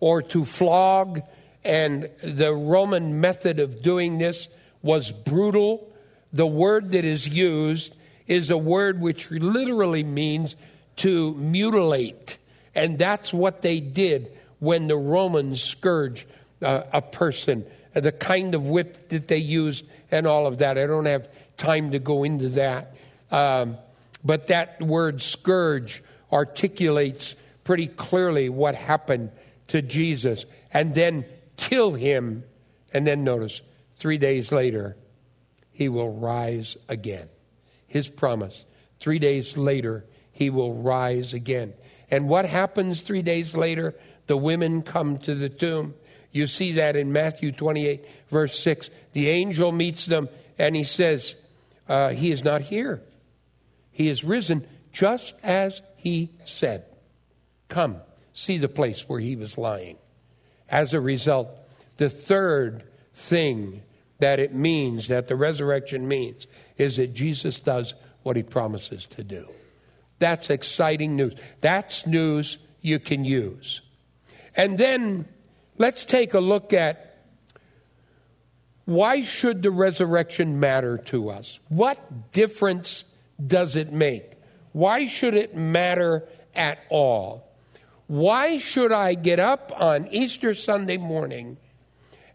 or 0.00 0.22
to 0.22 0.44
flog. 0.44 1.22
And 1.64 2.10
the 2.22 2.52
Roman 2.52 3.20
method 3.20 3.58
of 3.58 3.80
doing 3.82 4.18
this 4.18 4.48
was 4.82 5.10
brutal. 5.10 5.90
The 6.32 6.46
word 6.46 6.90
that 6.90 7.04
is 7.04 7.28
used 7.28 7.94
is 8.26 8.50
a 8.50 8.58
word 8.58 9.00
which 9.00 9.30
literally 9.30 10.04
means 10.04 10.56
to 10.96 11.34
mutilate. 11.34 12.38
And 12.74 12.98
that's 12.98 13.32
what 13.32 13.62
they 13.62 13.80
did 13.80 14.36
when 14.58 14.88
the 14.88 14.96
Romans 14.96 15.62
scourged 15.62 16.26
uh, 16.62 16.84
a 16.92 17.02
person, 17.02 17.64
the 17.92 18.12
kind 18.12 18.54
of 18.54 18.68
whip 18.68 19.08
that 19.10 19.28
they 19.28 19.38
used, 19.38 19.84
and 20.10 20.26
all 20.26 20.46
of 20.46 20.58
that. 20.58 20.78
I 20.78 20.86
don't 20.86 21.06
have 21.06 21.28
time 21.56 21.92
to 21.92 21.98
go 21.98 22.24
into 22.24 22.48
that. 22.50 22.94
Um, 23.30 23.76
but 24.24 24.48
that 24.48 24.80
word 24.80 25.20
scourge 25.20 26.02
articulates 26.32 27.36
pretty 27.64 27.86
clearly 27.86 28.48
what 28.48 28.74
happened 28.74 29.30
to 29.68 29.82
Jesus. 29.82 30.46
And 30.72 30.94
then 30.94 31.24
kill 31.56 31.94
him. 31.94 32.44
And 32.92 33.06
then 33.06 33.24
notice, 33.24 33.60
three 33.96 34.18
days 34.18 34.52
later, 34.52 34.96
he 35.72 35.88
will 35.88 36.12
rise 36.12 36.76
again. 36.88 37.28
His 37.86 38.08
promise. 38.08 38.64
Three 39.00 39.18
days 39.18 39.56
later, 39.56 40.04
he 40.34 40.50
will 40.50 40.74
rise 40.74 41.32
again. 41.32 41.72
And 42.10 42.28
what 42.28 42.44
happens 42.44 43.00
three 43.00 43.22
days 43.22 43.56
later? 43.56 43.94
The 44.26 44.36
women 44.36 44.82
come 44.82 45.18
to 45.18 45.34
the 45.34 45.48
tomb. 45.48 45.94
You 46.32 46.46
see 46.46 46.72
that 46.72 46.96
in 46.96 47.12
Matthew 47.12 47.52
28, 47.52 48.04
verse 48.28 48.58
6. 48.58 48.90
The 49.12 49.28
angel 49.28 49.72
meets 49.72 50.06
them 50.06 50.28
and 50.58 50.76
he 50.76 50.84
says, 50.84 51.36
uh, 51.88 52.10
He 52.10 52.32
is 52.32 52.44
not 52.44 52.60
here. 52.60 53.00
He 53.92 54.08
is 54.08 54.24
risen 54.24 54.66
just 54.92 55.34
as 55.42 55.82
he 55.96 56.30
said. 56.44 56.84
Come, 57.68 57.96
see 58.32 58.58
the 58.58 58.68
place 58.68 59.08
where 59.08 59.20
he 59.20 59.36
was 59.36 59.56
lying. 59.56 59.96
As 60.68 60.92
a 60.92 61.00
result, 61.00 61.48
the 61.96 62.10
third 62.10 62.82
thing 63.14 63.82
that 64.18 64.40
it 64.40 64.54
means, 64.54 65.08
that 65.08 65.26
the 65.26 65.36
resurrection 65.36 66.08
means, 66.08 66.46
is 66.76 66.96
that 66.96 67.14
Jesus 67.14 67.60
does 67.60 67.94
what 68.22 68.36
he 68.36 68.42
promises 68.42 69.06
to 69.06 69.22
do. 69.22 69.46
That's 70.18 70.50
exciting 70.50 71.16
news. 71.16 71.34
That's 71.60 72.06
news 72.06 72.58
you 72.80 72.98
can 72.98 73.24
use. 73.24 73.82
And 74.56 74.78
then 74.78 75.26
let's 75.78 76.04
take 76.04 76.34
a 76.34 76.40
look 76.40 76.72
at 76.72 77.16
why 78.84 79.22
should 79.22 79.62
the 79.62 79.70
resurrection 79.70 80.60
matter 80.60 80.98
to 80.98 81.30
us? 81.30 81.58
What 81.68 82.32
difference 82.32 83.04
does 83.44 83.76
it 83.76 83.92
make? 83.92 84.32
Why 84.72 85.06
should 85.06 85.34
it 85.34 85.56
matter 85.56 86.28
at 86.54 86.78
all? 86.90 87.48
Why 88.06 88.58
should 88.58 88.92
I 88.92 89.14
get 89.14 89.40
up 89.40 89.72
on 89.80 90.06
Easter 90.08 90.54
Sunday 90.54 90.98
morning 90.98 91.56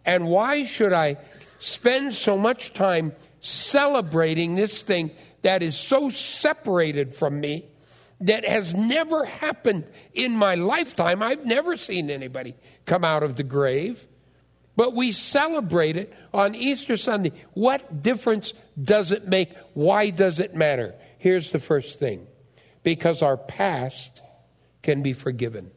and 0.06 0.28
why 0.28 0.64
should 0.64 0.94
I 0.94 1.18
spend 1.60 2.14
so 2.14 2.38
much 2.38 2.74
time 2.74 3.14
celebrating 3.42 4.56
this 4.56 4.82
thing 4.82 5.12
that 5.44 5.62
is 5.62 5.76
so 5.78 6.10
separated 6.10 7.14
from 7.14 7.40
me 7.40 7.66
that 8.22 8.46
has 8.46 8.74
never 8.74 9.26
happened 9.26 9.86
in 10.14 10.36
my 10.36 10.56
lifetime. 10.56 11.24
I've 11.24 11.46
never 11.46 11.78
seen 11.78 12.10
anybody 12.10 12.56
come 12.86 13.06
out 13.06 13.24
of 13.24 13.36
the 13.36 13.44
grave. 13.44 14.06
But 14.76 14.94
we 14.94 15.12
celebrate 15.12 15.98
it 15.98 16.14
on 16.34 16.56
Easter 16.56 16.96
Sunday. 16.96 17.34
What 17.54 18.02
difference 18.02 18.54
does 18.82 19.12
it 19.12 19.28
make? 19.28 19.54
Why 19.74 20.10
does 20.10 20.40
it 20.40 20.56
matter? 20.56 20.96
Here's 21.18 21.52
the 21.52 21.60
first 21.60 22.00
thing 22.00 22.28
because 22.84 23.22
our 23.22 23.36
past 23.36 24.22
can 24.82 25.02
be 25.02 25.14
forgiven. 25.14 25.72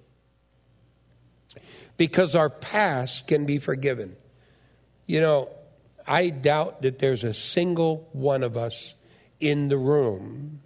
Because 1.96 2.34
our 2.34 2.48
past 2.48 3.26
can 3.26 3.44
be 3.44 3.58
forgiven. 3.58 4.16
You 5.06 5.20
know, 5.20 5.48
I 6.06 6.30
doubt 6.30 6.82
that 6.82 6.98
there's 6.98 7.24
a 7.24 7.34
single 7.34 8.08
one 8.12 8.42
of 8.42 8.56
us 8.56 8.94
in 9.40 9.68
the 9.68 9.76
room 9.76 10.60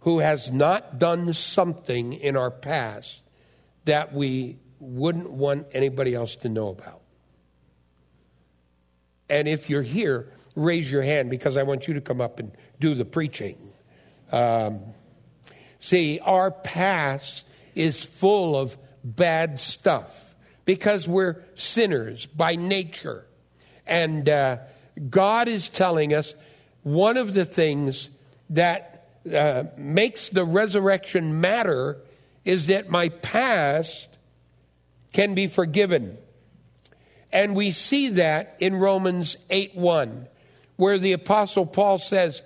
who 0.00 0.20
has 0.20 0.50
not 0.50 0.98
done 0.98 1.32
something 1.32 2.12
in 2.12 2.36
our 2.36 2.50
past 2.50 3.20
that 3.84 4.12
we 4.12 4.58
wouldn't 4.78 5.30
want 5.30 5.66
anybody 5.72 6.14
else 6.14 6.36
to 6.36 6.48
know 6.48 6.68
about. 6.68 7.02
And 9.30 9.48
if 9.48 9.68
you're 9.68 9.82
here, 9.82 10.32
raise 10.54 10.90
your 10.90 11.02
hand 11.02 11.30
because 11.30 11.56
I 11.56 11.62
want 11.62 11.88
you 11.88 11.94
to 11.94 12.00
come 12.00 12.20
up 12.20 12.38
and 12.38 12.52
do 12.80 12.94
the 12.94 13.04
preaching. 13.04 13.56
Um, 14.32 14.80
see, 15.78 16.20
our 16.20 16.50
past 16.50 17.46
is 17.74 18.02
full 18.02 18.56
of 18.56 18.78
bad 19.04 19.58
stuff 19.58 20.34
because 20.64 21.08
we're 21.08 21.42
sinners 21.54 22.26
by 22.26 22.56
nature. 22.56 23.26
And 23.86 24.28
uh, 24.28 24.58
God 25.08 25.48
is 25.48 25.68
telling 25.68 26.14
us 26.14 26.34
one 26.82 27.16
of 27.16 27.34
the 27.34 27.44
things 27.44 28.10
that 28.50 28.97
uh, 29.34 29.64
makes 29.76 30.28
the 30.28 30.44
resurrection 30.44 31.40
matter 31.40 31.98
is 32.44 32.66
that 32.68 32.90
my 32.90 33.08
past 33.08 34.08
can 35.12 35.34
be 35.34 35.46
forgiven. 35.46 36.16
And 37.32 37.54
we 37.54 37.72
see 37.72 38.08
that 38.10 38.56
in 38.60 38.76
Romans 38.76 39.36
8 39.50 39.74
1, 39.76 40.26
where 40.76 40.98
the 40.98 41.12
Apostle 41.12 41.66
Paul 41.66 41.98
says, 41.98 42.42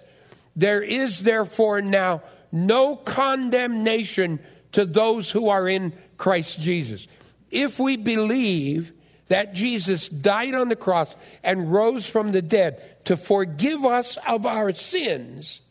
There 0.56 0.82
is 0.82 1.22
therefore 1.22 1.80
now 1.80 2.22
no 2.50 2.96
condemnation 2.96 4.40
to 4.72 4.84
those 4.84 5.30
who 5.30 5.48
are 5.48 5.68
in 5.68 5.92
Christ 6.18 6.60
Jesus. 6.60 7.06
If 7.50 7.78
we 7.78 7.96
believe 7.96 8.92
that 9.28 9.54
Jesus 9.54 10.08
died 10.10 10.54
on 10.54 10.68
the 10.68 10.76
cross 10.76 11.16
and 11.42 11.72
rose 11.72 12.06
from 12.06 12.32
the 12.32 12.42
dead 12.42 13.04
to 13.06 13.16
forgive 13.16 13.84
us 13.84 14.18
of 14.28 14.44
our 14.44 14.74
sins, 14.74 15.61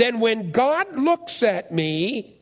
then 0.00 0.20
when 0.20 0.50
God 0.50 0.96
looks 0.96 1.42
at 1.42 1.72
me, 1.72 2.36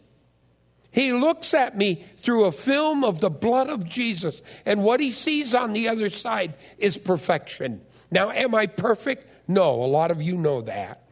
he 0.90 1.12
looks 1.12 1.55
at 1.55 1.77
me 1.77 2.05
through 2.16 2.44
a 2.44 2.53
film 2.53 3.05
of 3.05 3.21
the 3.21 3.31
blood 3.31 3.68
of 3.68 3.85
Jesus, 3.85 4.40
and 4.64 4.83
what 4.83 5.01
he 5.01 5.11
sees 5.11 5.55
on 5.55 5.73
the 5.73 5.88
other 5.88 6.11
side 6.11 6.55
is 6.79 6.97
perfection. 6.97 7.81
Now, 8.11 8.31
am 8.31 8.55
I 8.55 8.66
perfect? 8.66 9.27
No, 9.49 9.75
a 9.83 9.87
lot 9.87 10.11
of 10.11 10.23
you 10.23 10.37
know 10.37 10.62
that. 10.62 11.09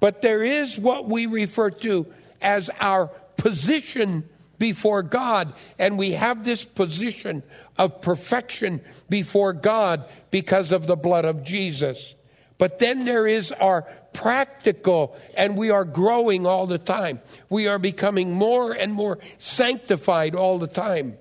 But 0.00 0.22
there 0.22 0.44
is 0.44 0.78
what 0.78 1.08
we 1.08 1.26
refer 1.26 1.70
to 1.70 2.06
as 2.40 2.70
our 2.80 3.08
position 3.36 4.28
before 4.58 5.02
God, 5.02 5.54
and 5.78 5.98
we 5.98 6.12
have 6.12 6.44
this 6.44 6.64
position 6.64 7.42
of 7.76 8.00
perfection 8.00 8.80
before 9.08 9.52
God 9.52 10.08
because 10.30 10.72
of 10.72 10.86
the 10.86 10.96
blood 10.96 11.24
of 11.24 11.44
Jesus. 11.44 12.14
But 12.58 12.80
then 12.80 13.04
there 13.04 13.26
is 13.26 13.52
our 13.52 13.86
practical, 14.12 15.16
and 15.36 15.56
we 15.56 15.70
are 15.70 15.84
growing 15.84 16.46
all 16.46 16.66
the 16.66 16.78
time. 16.78 17.20
We 17.48 17.68
are 17.68 17.78
becoming 17.78 18.32
more 18.32 18.72
and 18.72 18.92
more 18.92 19.18
sanctified 19.38 20.34
all 20.34 20.58
the 20.58 20.66
time. 20.66 21.18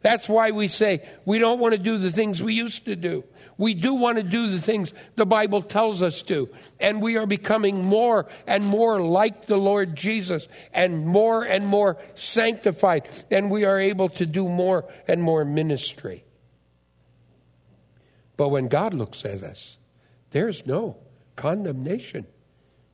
That's 0.00 0.28
why 0.28 0.50
we 0.50 0.68
say 0.68 1.08
we 1.24 1.38
don't 1.38 1.58
want 1.58 1.72
to 1.72 1.78
do 1.78 1.96
the 1.96 2.10
things 2.10 2.42
we 2.42 2.52
used 2.52 2.84
to 2.84 2.94
do. 2.94 3.24
We 3.56 3.72
do 3.72 3.94
want 3.94 4.18
to 4.18 4.22
do 4.22 4.48
the 4.48 4.60
things 4.60 4.92
the 5.16 5.24
Bible 5.24 5.62
tells 5.62 6.02
us 6.02 6.22
to. 6.24 6.50
And 6.78 7.00
we 7.00 7.16
are 7.16 7.26
becoming 7.26 7.84
more 7.84 8.26
and 8.46 8.64
more 8.64 9.00
like 9.00 9.46
the 9.46 9.56
Lord 9.56 9.96
Jesus 9.96 10.46
and 10.72 11.06
more 11.06 11.44
and 11.44 11.66
more 11.66 11.96
sanctified. 12.14 13.08
And 13.30 13.50
we 13.50 13.64
are 13.64 13.78
able 13.78 14.08
to 14.10 14.26
do 14.26 14.48
more 14.48 14.84
and 15.08 15.22
more 15.22 15.44
ministry. 15.44 16.24
But 18.36 18.48
when 18.48 18.68
God 18.68 18.92
looks 18.92 19.24
at 19.24 19.42
us, 19.42 19.78
there's 20.32 20.66
no 20.66 20.98
condemnation 21.36 22.26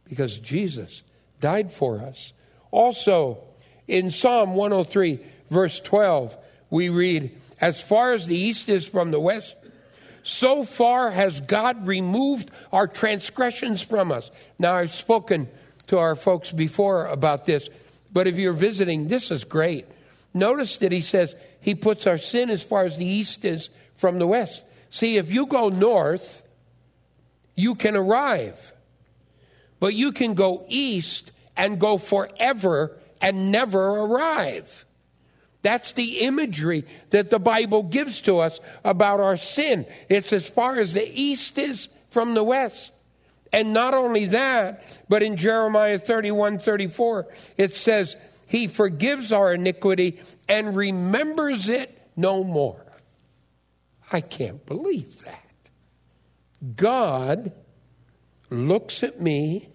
because 0.09 0.39
Jesus 0.39 1.03
died 1.41 1.73
for 1.73 2.01
us. 2.01 2.33
Also, 2.71 3.39
in 3.87 4.11
Psalm 4.11 4.55
103, 4.55 5.19
verse 5.49 5.81
12, 5.81 6.37
we 6.71 6.89
read, 6.89 7.37
As 7.61 7.81
far 7.81 8.13
as 8.13 8.27
the 8.27 8.37
east 8.37 8.69
is 8.69 8.87
from 8.87 9.11
the 9.11 9.21
west, 9.21 9.57
So 10.23 10.65
far 10.65 11.11
has 11.11 11.41
God 11.41 11.87
removed 11.87 12.51
our 12.73 12.87
transgressions 12.87 13.83
from 13.83 14.13
us. 14.13 14.31
Now, 14.59 14.75
I've 14.75 14.91
spoken 14.91 15.49
to 15.87 15.99
our 15.99 16.15
folks 16.15 16.53
before 16.53 17.07
about 17.07 17.47
this, 17.47 17.71
but 18.13 18.27
if 18.27 18.37
you're 18.37 18.53
visiting, 18.53 19.09
this 19.09 19.31
is 19.31 19.45
great. 19.45 19.87
Notice 20.33 20.79
that 20.79 20.93
he 20.93 21.01
says 21.01 21.35
he 21.61 21.75
puts 21.75 22.07
our 22.07 22.19
sin 22.19 22.51
as 22.51 22.63
far 22.63 22.85
as 22.85 22.97
the 22.97 23.07
east 23.07 23.45
is 23.45 23.71
from 23.97 24.19
the 24.19 24.27
west. 24.27 24.63
See, 24.91 25.17
if 25.17 25.31
you 25.31 25.47
go 25.47 25.69
north, 25.69 26.43
you 27.61 27.75
can 27.75 27.97
arrive. 27.97 28.73
But 29.79 29.95
you 29.95 30.13
can 30.13 30.35
go 30.35 30.65
east 30.69 31.33
and 31.57 31.79
go 31.79 31.99
forever 31.99 32.99
and 33.21 33.53
never 33.53 33.81
arrive. 33.81 34.85
That's 35.63 35.93
the 35.93 36.21
imagery 36.21 36.85
that 37.11 37.31
the 37.31 37.39
Bible 37.39 37.83
gives 37.83 38.23
to 38.23 38.39
us 38.39 38.61
about 38.85 39.21
our 39.21 39.37
sin. 39.37 39.87
It's 40.09 40.33
as 40.33 40.49
far 40.49 40.79
as 40.79 40.95
the 40.95 41.07
east 41.07 41.59
is 41.59 41.89
from 42.11 42.35
the 42.35 42.45
west. 42.45 42.93
And 43.53 43.73
not 43.73 43.95
only 43.95 44.27
that, 44.27 44.83
but 45.09 45.23
in 45.23 45.37
Jeremiah 45.37 45.99
31 45.99 46.61
34, 46.61 47.27
it 47.59 47.75
says, 47.75 48.17
He 48.47 48.69
forgives 48.69 49.33
our 49.33 49.53
iniquity 49.53 50.21
and 50.49 50.77
remembers 50.77 51.69
it 51.69 51.97
no 52.17 52.45
more. 52.45 52.85
I 54.13 54.21
can't 54.21 54.65
believe 54.67 55.25
that. 55.25 55.40
God 56.77 57.53
looks 58.51 59.03
at 59.03 59.21
me 59.21 59.69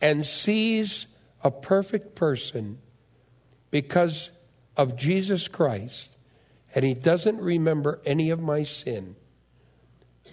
and 0.00 0.24
sees 0.24 1.06
a 1.42 1.50
perfect 1.50 2.14
person 2.14 2.78
because 3.70 4.30
of 4.76 4.96
Jesus 4.96 5.48
Christ, 5.48 6.16
and 6.74 6.84
he 6.84 6.94
doesn't 6.94 7.38
remember 7.38 8.00
any 8.04 8.30
of 8.30 8.40
my 8.40 8.62
sin. 8.62 9.16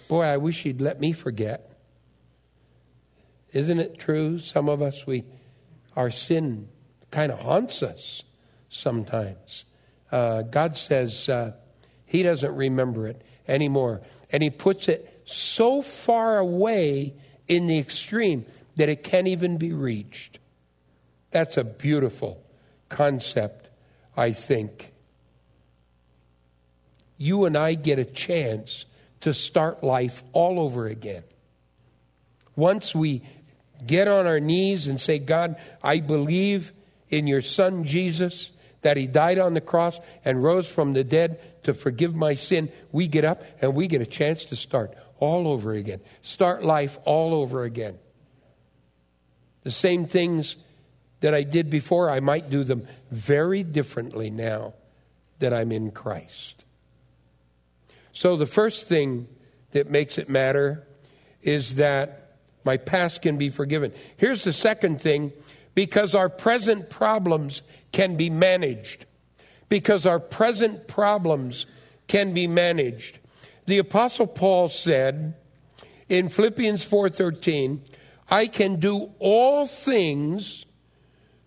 Boy, 0.08 0.22
I 0.22 0.36
wish 0.36 0.62
he'd 0.62 0.80
let 0.80 1.00
me 1.00 1.12
forget. 1.12 1.78
Isn't 3.52 3.80
it 3.80 3.98
true? 3.98 4.38
Some 4.38 4.68
of 4.68 4.82
us, 4.82 5.06
we, 5.06 5.24
our 5.96 6.10
sin 6.10 6.68
kind 7.10 7.32
of 7.32 7.40
haunts 7.40 7.82
us 7.82 8.22
sometimes. 8.68 9.64
Uh, 10.12 10.42
God 10.42 10.76
says 10.76 11.28
uh, 11.28 11.52
he 12.04 12.22
doesn't 12.22 12.54
remember 12.54 13.08
it 13.08 13.22
anymore. 13.48 14.02
And 14.30 14.42
he 14.42 14.50
puts 14.50 14.88
it 14.88 15.15
so 15.26 15.82
far 15.82 16.38
away 16.38 17.14
in 17.48 17.66
the 17.66 17.78
extreme 17.78 18.46
that 18.76 18.88
it 18.88 19.02
can't 19.02 19.28
even 19.28 19.58
be 19.58 19.72
reached. 19.72 20.38
That's 21.30 21.56
a 21.56 21.64
beautiful 21.64 22.42
concept, 22.88 23.68
I 24.16 24.32
think. 24.32 24.92
You 27.18 27.44
and 27.44 27.56
I 27.56 27.74
get 27.74 27.98
a 27.98 28.04
chance 28.04 28.86
to 29.20 29.34
start 29.34 29.82
life 29.82 30.22
all 30.32 30.60
over 30.60 30.86
again. 30.86 31.24
Once 32.54 32.94
we 32.94 33.22
get 33.86 34.08
on 34.08 34.26
our 34.26 34.40
knees 34.40 34.86
and 34.86 35.00
say, 35.00 35.18
God, 35.18 35.56
I 35.82 36.00
believe 36.00 36.72
in 37.08 37.26
your 37.26 37.42
Son 37.42 37.84
Jesus, 37.84 38.52
that 38.82 38.96
he 38.96 39.06
died 39.06 39.38
on 39.38 39.54
the 39.54 39.60
cross 39.60 40.00
and 40.24 40.42
rose 40.42 40.68
from 40.68 40.92
the 40.92 41.04
dead 41.04 41.40
to 41.64 41.74
forgive 41.74 42.14
my 42.14 42.34
sin, 42.34 42.70
we 42.92 43.08
get 43.08 43.24
up 43.24 43.42
and 43.60 43.74
we 43.74 43.88
get 43.88 44.00
a 44.00 44.06
chance 44.06 44.44
to 44.44 44.56
start 44.56 44.94
all 45.18 45.48
over 45.48 45.72
again. 45.72 46.00
Start 46.22 46.64
life 46.64 46.98
all 47.04 47.34
over 47.34 47.64
again. 47.64 47.98
The 49.62 49.70
same 49.70 50.06
things 50.06 50.56
that 51.20 51.34
I 51.34 51.42
did 51.42 51.70
before, 51.70 52.10
I 52.10 52.20
might 52.20 52.50
do 52.50 52.62
them 52.64 52.86
very 53.10 53.62
differently 53.62 54.30
now 54.30 54.74
that 55.38 55.52
I'm 55.52 55.72
in 55.72 55.90
Christ. 55.90 56.64
So, 58.12 58.36
the 58.36 58.46
first 58.46 58.86
thing 58.86 59.28
that 59.72 59.90
makes 59.90 60.18
it 60.18 60.28
matter 60.28 60.86
is 61.42 61.76
that 61.76 62.38
my 62.64 62.76
past 62.76 63.22
can 63.22 63.38
be 63.38 63.50
forgiven. 63.50 63.92
Here's 64.16 64.44
the 64.44 64.52
second 64.52 65.00
thing 65.00 65.32
because 65.74 66.14
our 66.14 66.28
present 66.28 66.90
problems 66.90 67.62
can 67.92 68.16
be 68.16 68.30
managed. 68.30 69.04
Because 69.68 70.06
our 70.06 70.18
present 70.18 70.88
problems 70.88 71.66
can 72.08 72.32
be 72.32 72.46
managed. 72.46 73.18
The 73.66 73.78
apostle 73.78 74.26
Paul 74.26 74.68
said 74.68 75.34
in 76.08 76.28
Philippians 76.28 76.84
4:13, 76.84 77.80
I 78.30 78.46
can 78.46 78.80
do 78.80 79.10
all 79.18 79.66
things 79.66 80.64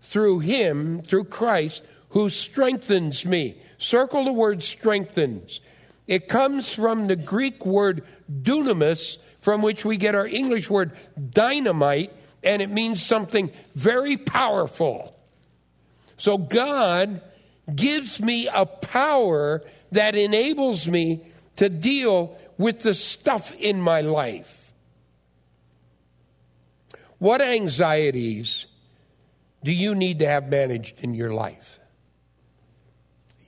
through 0.02 0.40
him, 0.40 1.02
through 1.02 1.26
Christ, 1.26 1.84
who 2.10 2.30
strengthens 2.30 3.26
me. 3.26 3.56
Circle 3.78 4.26
the 4.26 4.34
word 4.34 4.64
strengthens. 4.64 5.62
It 6.08 6.28
comes 6.28 6.74
from 6.74 7.08
the 7.08 7.16
Greek 7.16 7.66
word 7.66 8.04
dunamis, 8.30 9.18
from 9.40 9.62
which 9.62 9.86
we 9.86 9.96
get 9.96 10.16
our 10.16 10.28
English 10.28 10.70
word 10.70 10.92
dynamite, 11.30 12.12
and 12.44 12.62
it 12.62 12.70
means 12.70 13.02
something 13.06 13.52
very 13.76 14.18
powerful. 14.18 15.16
So 16.18 16.38
God 16.38 17.22
gives 17.74 18.20
me 18.20 18.48
a 18.54 18.66
power 18.66 19.62
that 19.92 20.16
enables 20.16 20.88
me 20.88 21.22
to 21.60 21.68
deal 21.68 22.38
with 22.58 22.80
the 22.84 22.94
stuff 22.94 23.52
in 23.52 23.82
my 23.82 24.00
life. 24.00 24.72
What 27.18 27.42
anxieties 27.42 28.68
do 29.62 29.74
you 29.74 29.94
need 29.94 30.20
to 30.20 30.26
have 30.26 30.48
managed 30.48 31.04
in 31.04 31.14
your 31.14 31.34
life? 31.34 31.78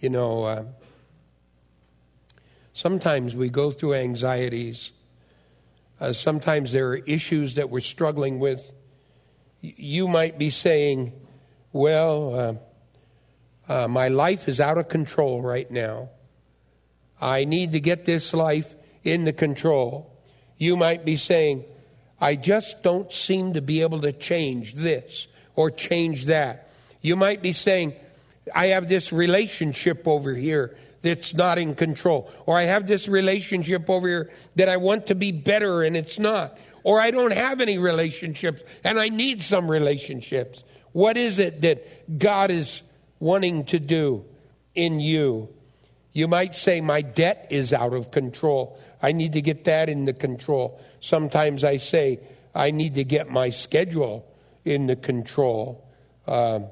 You 0.02 0.10
know, 0.10 0.43
uh, 0.43 0.65
sometimes 2.74 3.34
we 3.34 3.47
go 3.47 3.71
through 3.71 3.93
anxieties. 3.93 4.91
Uh, 6.02 6.12
sometimes 6.12 6.74
there 6.74 6.89
are 6.89 6.97
issues 6.97 7.56
that 7.56 7.69
we're 7.69 7.80
struggling 7.80 8.39
with. 8.39 8.74
You 9.62 10.10
might 10.10 10.38
be 10.38 10.50
saying, 10.50 11.13
Well, 11.71 12.36
uh, 13.69 13.74
uh, 13.74 13.88
my 13.88 14.10
life 14.10 14.50
is 14.50 14.60
out 14.60 14.78
of 14.78 14.89
control 14.89 15.41
right 15.41 15.71
now. 15.71 16.10
I 17.22 17.46
need 17.46 17.74
to 17.74 17.80
get 17.80 18.06
this 18.06 18.34
life 18.34 18.74
into 19.04 19.32
control. 19.32 20.12
You 20.58 20.76
might 20.76 21.06
be 21.06 21.16
saying, 21.16 21.66
I 22.20 22.36
just 22.36 22.84
don't 22.84 23.12
seem 23.12 23.54
to 23.54 23.62
be 23.62 23.82
able 23.82 24.02
to 24.02 24.12
change 24.12 24.74
this 24.74 25.28
or 25.56 25.72
change 25.72 26.26
that. 26.26 26.70
You 27.02 27.16
might 27.16 27.42
be 27.42 27.54
saying, 27.54 27.94
I 28.54 28.68
have 28.68 28.88
this 28.88 29.12
relationship 29.12 30.08
over 30.08 30.34
here 30.34 30.76
that's 31.02 31.34
not 31.34 31.58
in 31.58 31.76
control. 31.76 32.30
Or 32.46 32.58
I 32.58 32.64
have 32.64 32.88
this 32.88 33.08
relationship 33.08 33.90
over 33.90 34.08
here 34.08 34.32
that 34.56 34.70
I 34.70 34.78
want 34.78 35.08
to 35.08 35.16
be 35.16 35.32
better 35.32 35.84
and 35.84 35.98
it's 35.98 36.20
not. 36.20 36.58
Or 36.84 37.00
I 37.00 37.12
don't 37.12 37.34
have 37.34 37.62
any 37.62 37.78
relationships 37.78 38.64
and 38.84 39.00
I 39.00 39.10
need 39.10 39.42
some 39.42 39.70
relationships. 39.70 40.64
What 40.92 41.18
is 41.18 41.40
it 41.40 41.62
that 41.62 42.20
God 42.20 42.52
is 42.52 42.84
wanting 43.20 43.66
to 43.66 43.80
do 43.80 44.26
in 44.76 45.00
you? 45.00 45.50
You 46.13 46.28
might 46.28 46.56
say, 46.56 46.82
My 46.82 47.02
debt 47.02 47.47
is 47.50 47.74
out 47.74 47.93
of 47.93 48.12
control. 48.12 48.80
I 49.02 49.12
need 49.12 49.34
to 49.34 49.41
get 49.41 49.63
that 49.65 49.89
into 49.89 50.13
control. 50.13 50.82
Sometimes 51.00 51.63
I 51.63 51.78
say, 51.78 52.19
I 52.54 52.71
need 52.71 52.95
to 52.95 53.04
get 53.04 53.30
my 53.30 53.50
schedule 53.50 54.28
in 54.65 54.88
the 54.88 54.95
control. 54.95 55.88
Um, 56.28 56.65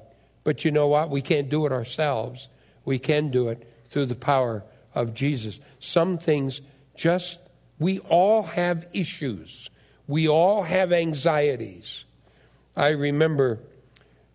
but 0.43 0.65
you 0.65 0.71
know 0.71 0.88
what? 0.88 1.10
We 1.10 1.21
can't 1.21 1.49
do 1.49 1.65
it 1.65 1.71
ourselves. 1.71 2.49
We 2.86 2.99
can 2.99 3.32
do 3.32 3.49
it 3.49 3.67
through 3.89 4.08
the 4.08 4.15
power 4.15 4.63
of 4.93 5.13
Jesus. 5.13 5.60
Some 5.80 6.17
things 6.17 6.62
just, 6.95 7.39
we 7.80 7.99
all 7.99 8.43
have 8.43 8.86
issues. 8.93 9.69
We 10.08 10.28
all 10.28 10.63
have 10.63 10.91
anxieties. 10.91 12.04
I 12.75 12.89
remember 12.89 13.60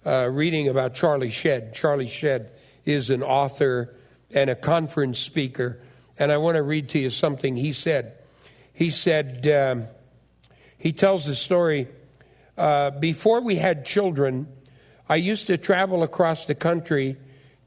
uh, 0.05 0.29
reading 0.33 0.69
about 0.69 0.95
Charlie 0.95 1.31
Shedd. 1.31 1.75
Charlie 1.75 2.09
Shedd 2.09 2.51
is 2.85 3.11
an 3.11 3.23
author 3.23 3.95
and 4.35 4.51
a 4.51 4.55
conference 4.55 5.19
speaker, 5.19 5.81
and 6.19 6.31
I 6.31 6.37
want 6.37 6.57
to 6.57 6.63
read 6.63 6.91
to 6.91 6.99
you 6.99 7.09
something 7.09 7.57
he 7.57 7.73
said. 7.73 8.19
He 8.73 8.91
said, 8.91 9.47
um, 9.47 9.87
he 10.77 10.93
tells 10.93 11.25
the 11.25 11.35
story 11.35 11.89
uh, 12.59 12.91
before 12.91 13.41
we 13.41 13.57
had 13.57 13.85
children, 13.85 14.49
I 15.09 15.17
used 15.17 15.47
to 15.47 15.57
travel 15.57 16.03
across 16.03 16.47
the 16.47 16.55
country 16.55 17.17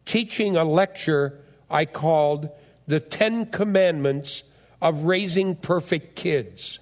teaching 0.05 0.55
a 0.55 0.63
lecture 0.63 1.39
I 1.69 1.85
called 1.85 2.49
The 2.87 2.99
Ten 2.99 3.47
Commandments 3.47 4.43
of 4.81 5.03
Raising 5.03 5.55
Perfect 5.55 6.15
Kids. 6.15 6.79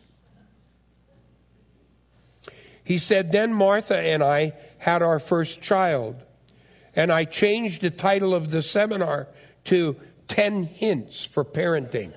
He 2.84 3.00
said, 3.00 3.32
Then 3.32 3.54
Martha 3.54 3.98
and 3.98 4.24
I 4.24 4.54
had 4.78 5.02
our 5.02 5.20
first 5.20 5.62
child, 5.62 6.22
and 6.96 7.12
I 7.12 7.26
changed 7.26 7.82
the 7.82 7.90
title 7.90 8.36
of 8.36 8.52
the 8.52 8.62
seminar 8.62 9.28
to 9.66 9.96
10 10.28 10.64
Hints 10.64 11.26
for 11.26 11.46
Parenting. 11.46 12.14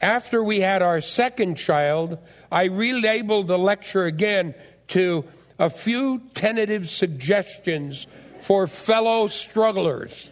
After 0.00 0.44
we 0.44 0.60
had 0.60 0.82
our 0.82 1.00
second 1.00 1.54
child, 1.54 2.18
I 2.52 2.68
relabeled 2.68 3.46
the 3.46 3.58
lecture 3.58 4.04
again 4.04 4.54
to 4.88 5.24
a 5.58 5.70
few 5.70 6.20
tentative 6.34 6.90
suggestions 6.90 8.06
for 8.40 8.66
fellow 8.66 9.28
strugglers. 9.28 10.30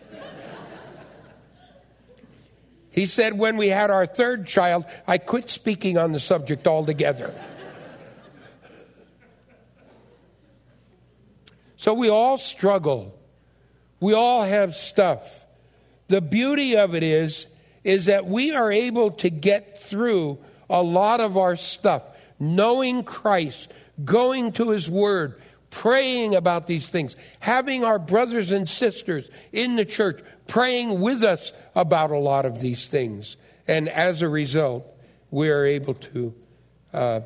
He 2.90 3.06
said, 3.06 3.38
when 3.38 3.56
we 3.56 3.68
had 3.68 3.90
our 3.90 4.04
third 4.04 4.46
child, 4.46 4.84
I 5.06 5.16
quit 5.16 5.48
speaking 5.48 5.96
on 5.96 6.12
the 6.12 6.20
subject 6.20 6.66
altogether. 6.66 7.34
So 11.82 11.94
we 11.94 12.08
all 12.08 12.38
struggle. 12.38 13.18
We 13.98 14.14
all 14.14 14.44
have 14.44 14.76
stuff. 14.76 15.46
The 16.06 16.20
beauty 16.20 16.76
of 16.76 16.94
it 16.94 17.02
is, 17.02 17.48
is 17.82 18.06
that 18.06 18.24
we 18.24 18.52
are 18.52 18.70
able 18.70 19.10
to 19.10 19.28
get 19.28 19.82
through 19.82 20.38
a 20.70 20.80
lot 20.80 21.18
of 21.18 21.36
our 21.36 21.56
stuff, 21.56 22.04
knowing 22.38 23.02
Christ, 23.02 23.72
going 24.04 24.52
to 24.52 24.70
His 24.70 24.88
Word, 24.88 25.42
praying 25.70 26.36
about 26.36 26.68
these 26.68 26.88
things, 26.88 27.16
having 27.40 27.82
our 27.82 27.98
brothers 27.98 28.52
and 28.52 28.70
sisters 28.70 29.28
in 29.50 29.74
the 29.74 29.84
church 29.84 30.20
praying 30.46 31.00
with 31.00 31.24
us 31.24 31.52
about 31.74 32.12
a 32.12 32.16
lot 32.16 32.46
of 32.46 32.60
these 32.60 32.86
things. 32.86 33.36
And 33.66 33.88
as 33.88 34.22
a 34.22 34.28
result, 34.28 34.86
we 35.32 35.50
are 35.50 35.64
able 35.64 35.94
to 35.94 36.32
uh, 36.92 37.22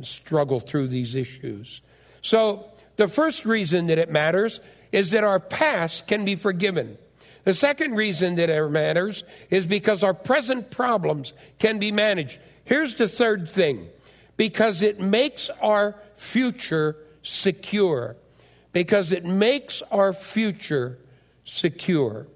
struggle 0.00 0.60
through 0.60 0.88
these 0.88 1.14
issues. 1.14 1.82
So, 2.22 2.70
the 2.98 3.08
first 3.08 3.46
reason 3.46 3.86
that 3.86 3.98
it 3.98 4.10
matters 4.10 4.60
is 4.90 5.12
that 5.12 5.22
our 5.24 5.38
past 5.40 6.08
can 6.08 6.24
be 6.24 6.34
forgiven. 6.34 6.98
The 7.44 7.54
second 7.54 7.94
reason 7.94 8.34
that 8.34 8.50
it 8.50 8.70
matters 8.70 9.24
is 9.50 9.66
because 9.66 10.02
our 10.02 10.12
present 10.12 10.70
problems 10.70 11.32
can 11.58 11.78
be 11.78 11.92
managed. 11.92 12.40
Here's 12.64 12.96
the 12.96 13.08
third 13.08 13.48
thing 13.48 13.88
because 14.36 14.82
it 14.82 15.00
makes 15.00 15.48
our 15.62 15.94
future 16.16 16.96
secure. 17.22 18.16
Because 18.72 19.12
it 19.12 19.24
makes 19.24 19.80
our 19.92 20.12
future 20.12 20.98
secure. 21.44 22.26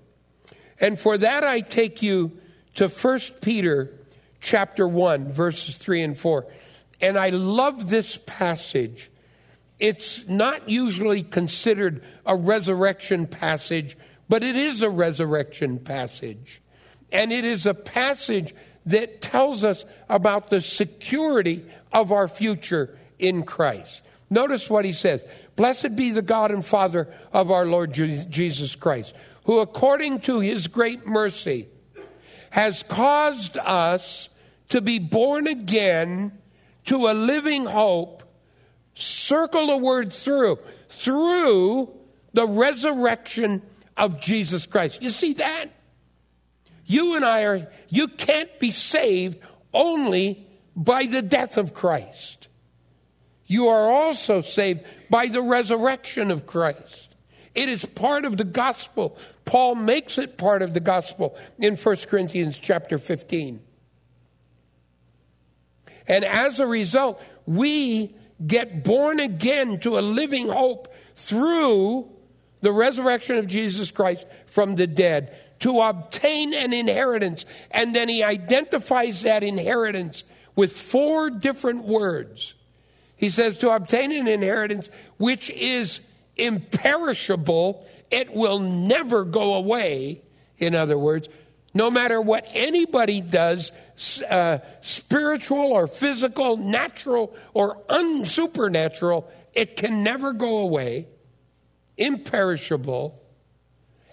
And 0.80 0.98
for 0.98 1.18
that 1.18 1.42
I 1.42 1.60
take 1.60 2.02
you 2.02 2.38
to 2.76 2.88
1 2.88 3.20
Peter 3.42 3.92
chapter 4.40 4.86
1 4.86 5.32
verses 5.32 5.76
3 5.76 6.02
and 6.02 6.16
4. 6.16 6.46
And 7.00 7.18
I 7.18 7.30
love 7.30 7.90
this 7.90 8.18
passage. 8.26 9.10
It's 9.78 10.26
not 10.28 10.68
usually 10.68 11.22
considered 11.22 12.02
a 12.24 12.36
resurrection 12.36 13.26
passage, 13.26 13.96
but 14.28 14.42
it 14.42 14.56
is 14.56 14.82
a 14.82 14.90
resurrection 14.90 15.78
passage. 15.78 16.62
And 17.10 17.32
it 17.32 17.44
is 17.44 17.66
a 17.66 17.74
passage 17.74 18.54
that 18.86 19.20
tells 19.20 19.64
us 19.64 19.84
about 20.08 20.50
the 20.50 20.60
security 20.60 21.64
of 21.92 22.12
our 22.12 22.28
future 22.28 22.98
in 23.18 23.42
Christ. 23.42 24.02
Notice 24.30 24.70
what 24.70 24.84
he 24.84 24.92
says 24.92 25.24
Blessed 25.56 25.94
be 25.94 26.10
the 26.10 26.22
God 26.22 26.50
and 26.50 26.64
Father 26.64 27.08
of 27.32 27.50
our 27.50 27.66
Lord 27.66 27.92
Jesus 27.92 28.74
Christ, 28.74 29.14
who 29.44 29.58
according 29.58 30.20
to 30.20 30.40
his 30.40 30.66
great 30.66 31.06
mercy 31.06 31.68
has 32.50 32.82
caused 32.82 33.56
us 33.58 34.28
to 34.68 34.80
be 34.80 34.98
born 34.98 35.46
again 35.46 36.38
to 36.86 37.08
a 37.08 37.12
living 37.12 37.66
hope. 37.66 38.22
Circle 38.94 39.68
the 39.68 39.76
word 39.76 40.12
through, 40.12 40.58
through 40.88 41.90
the 42.32 42.46
resurrection 42.46 43.62
of 43.96 44.20
Jesus 44.20 44.66
Christ. 44.66 45.02
You 45.02 45.10
see 45.10 45.34
that? 45.34 45.66
You 46.86 47.16
and 47.16 47.24
I 47.24 47.44
are, 47.44 47.68
you 47.88 48.08
can't 48.08 48.58
be 48.58 48.70
saved 48.70 49.38
only 49.72 50.46
by 50.74 51.06
the 51.06 51.22
death 51.22 51.56
of 51.56 51.74
Christ 51.74 52.48
you 53.52 53.68
are 53.68 53.90
also 53.90 54.40
saved 54.40 54.80
by 55.10 55.26
the 55.26 55.42
resurrection 55.42 56.30
of 56.30 56.46
Christ. 56.46 57.14
It 57.54 57.68
is 57.68 57.84
part 57.84 58.24
of 58.24 58.38
the 58.38 58.44
gospel. 58.44 59.18
Paul 59.44 59.74
makes 59.74 60.16
it 60.16 60.38
part 60.38 60.62
of 60.62 60.72
the 60.72 60.80
gospel 60.80 61.36
in 61.58 61.76
1 61.76 61.96
Corinthians 62.08 62.58
chapter 62.58 62.98
15. 62.98 63.60
And 66.08 66.24
as 66.24 66.60
a 66.60 66.66
result, 66.66 67.22
we 67.44 68.14
get 68.46 68.84
born 68.84 69.20
again 69.20 69.78
to 69.80 69.98
a 69.98 70.00
living 70.00 70.48
hope 70.48 70.92
through 71.16 72.08
the 72.60 72.72
resurrection 72.72 73.36
of 73.36 73.46
Jesus 73.46 73.90
Christ 73.90 74.26
from 74.46 74.76
the 74.76 74.86
dead 74.86 75.36
to 75.60 75.80
obtain 75.80 76.54
an 76.54 76.72
inheritance. 76.72 77.44
And 77.70 77.94
then 77.94 78.08
he 78.08 78.22
identifies 78.22 79.22
that 79.22 79.42
inheritance 79.42 80.24
with 80.54 80.72
four 80.72 81.30
different 81.30 81.84
words 81.84 82.54
he 83.22 83.30
says, 83.30 83.56
to 83.58 83.70
obtain 83.70 84.10
an 84.10 84.26
inheritance 84.26 84.90
which 85.16 85.48
is 85.50 86.00
imperishable, 86.34 87.86
it 88.10 88.34
will 88.34 88.58
never 88.58 89.24
go 89.24 89.54
away. 89.54 90.22
In 90.58 90.74
other 90.74 90.98
words, 90.98 91.28
no 91.74 91.90
matter 91.90 92.20
what 92.20 92.46
anybody 92.52 93.20
does, 93.20 93.72
uh, 94.28 94.58
spiritual 94.80 95.72
or 95.72 95.86
physical, 95.86 96.56
natural 96.56 97.34
or 97.54 97.82
unsupernatural, 97.88 99.24
it 99.54 99.76
can 99.76 100.02
never 100.02 100.32
go 100.32 100.58
away. 100.58 101.08
Imperishable 101.96 103.22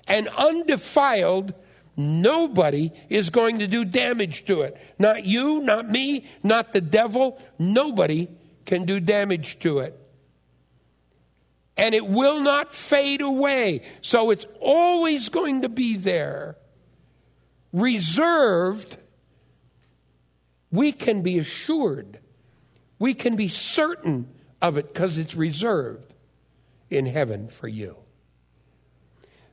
and 0.08 0.28
undefiled, 0.30 1.54
nobody 1.96 2.92
is 3.10 3.30
going 3.30 3.60
to 3.60 3.68
do 3.68 3.86
damage 3.86 4.46
to 4.46 4.62
it. 4.62 4.78
Not 4.98 5.26
you, 5.26 5.62
not 5.62 5.90
me, 5.90 6.26
not 6.44 6.74
the 6.74 6.82
devil, 6.82 7.42
nobody 7.58 8.28
can 8.66 8.86
do 8.86 9.00
damage 9.00 9.60
to 9.60 9.80
it. 9.80 9.98
And 11.78 11.96
it 11.96 12.06
will 12.06 12.42
not 12.42 12.74
fade 12.74 13.22
away. 13.22 13.84
So 14.02 14.32
it's 14.32 14.46
always 14.60 15.30
going 15.30 15.62
to 15.62 15.70
be 15.70 15.96
there. 15.96 16.58
Reserved, 17.72 18.98
we 20.72 20.92
can 20.92 21.22
be 21.22 21.40
assured, 21.40 22.20
we 22.98 23.14
can 23.14 23.36
be 23.36 23.48
certain 23.48 24.28
of 24.62 24.78
it 24.78 24.94
because 24.94 25.18
it's 25.18 25.36
reserved 25.36 26.14
in 26.90 27.06
heaven 27.06 27.48
for 27.48 27.68
you. 27.68 27.96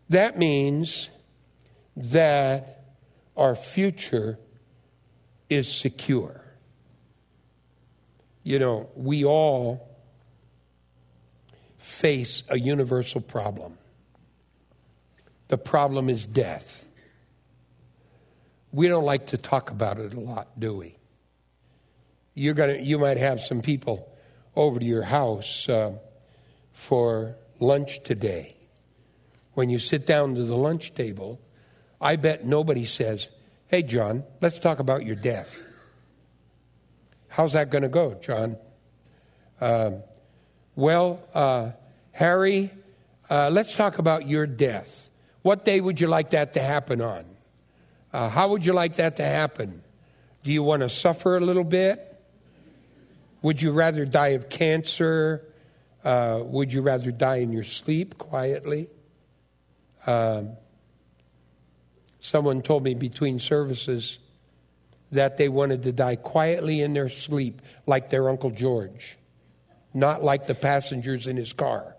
That 0.09 0.39
means 0.39 1.11
that 1.97 2.85
our 3.37 3.55
future 3.55 4.39
is 5.49 5.71
secure. 5.73 6.43
You 8.43 8.59
know, 8.59 8.89
we 8.95 9.25
all 9.25 9.89
face 11.79 12.43
a 12.49 12.59
universal 12.59 13.21
problem. 13.21 13.79
The 15.49 15.59
problem 15.59 16.09
is 16.09 16.27
death. 16.27 16.86
We 18.77 18.89
don't 18.89 19.07
like 19.07 19.29
to 19.29 19.39
talk 19.39 19.71
about 19.71 19.99
it 19.99 20.12
a 20.12 20.21
lot, 20.21 20.61
do 20.61 20.75
we? 20.75 20.99
You're 22.35 22.53
gonna, 22.53 22.75
you 22.75 22.99
might 22.99 23.17
have 23.17 23.41
some 23.41 23.62
people 23.62 24.07
over 24.55 24.79
to 24.79 24.85
your 24.85 25.03
house 25.03 25.67
uh, 25.67 25.95
for 26.75 27.37
lunch 27.59 28.03
today. 28.03 28.55
When 29.55 29.71
you 29.71 29.79
sit 29.79 30.07
down 30.07 30.35
to 30.35 30.43
the 30.43 30.55
lunch 30.55 30.93
table, 30.93 31.41
I 32.03 32.17
bet 32.17 32.45
nobody 32.45 32.85
says, 32.85 33.31
Hey, 33.69 33.81
John, 33.83 34.25
let's 34.43 34.59
talk 34.59 34.79
about 34.79 35.07
your 35.07 35.17
death. 35.17 35.65
How's 37.29 37.55
that 37.55 37.71
going 37.71 37.81
to 37.81 37.89
go, 37.89 38.12
John? 38.21 38.59
Um, 39.59 40.03
well, 40.75 41.27
uh, 41.33 41.71
Harry, 42.12 42.71
uh, 43.31 43.49
let's 43.49 43.75
talk 43.75 43.99
about 43.99 44.29
your 44.29 44.47
death. 44.47 45.09
What 45.41 45.65
day 45.65 45.81
would 45.81 45.99
you 45.99 46.09
like 46.09 46.33
that 46.33 46.53
to 46.53 46.61
happen 46.61 47.01
on? 47.01 47.36
Uh, 48.12 48.29
how 48.29 48.49
would 48.49 48.64
you 48.64 48.73
like 48.73 48.97
that 48.97 49.16
to 49.16 49.25
happen? 49.25 49.83
Do 50.42 50.53
you 50.53 50.62
want 50.62 50.83
to 50.83 50.88
suffer 50.88 51.37
a 51.37 51.40
little 51.40 51.64
bit? 51.64 52.16
Would 53.42 53.61
you 53.61 53.73
rather 53.73 54.05
die 54.05 54.29
of 54.29 54.49
cancer? 54.49 55.45
Uh, 56.05 56.40
would 56.45 56.73
you 56.73 56.83
rather 56.83 57.11
die 57.11 57.37
in 57.37 57.53
your 57.53 57.64
sleep 57.64 58.16
quietly? 58.16 58.88
Um, 60.07 60.51
someone 62.21 62.62
told 62.62 62.85
me 62.85 62.95
between 62.95 63.40
services 63.40 64.19
that 65.12 65.37
they 65.37 65.49
wanted 65.49 65.83
to 65.83 65.92
die 65.92 66.16
quietly 66.16 66.81
in 66.81 66.95
their 66.95 67.09
sleep, 67.09 67.61
like 67.87 68.11
their 68.11 68.29
Uncle 68.29 68.51
George, 68.51 69.16
not 69.95 70.23
like 70.23 70.47
the 70.47 70.55
passengers 70.55 71.27
in 71.27 71.37
his 71.37 71.53
car. 71.53 71.96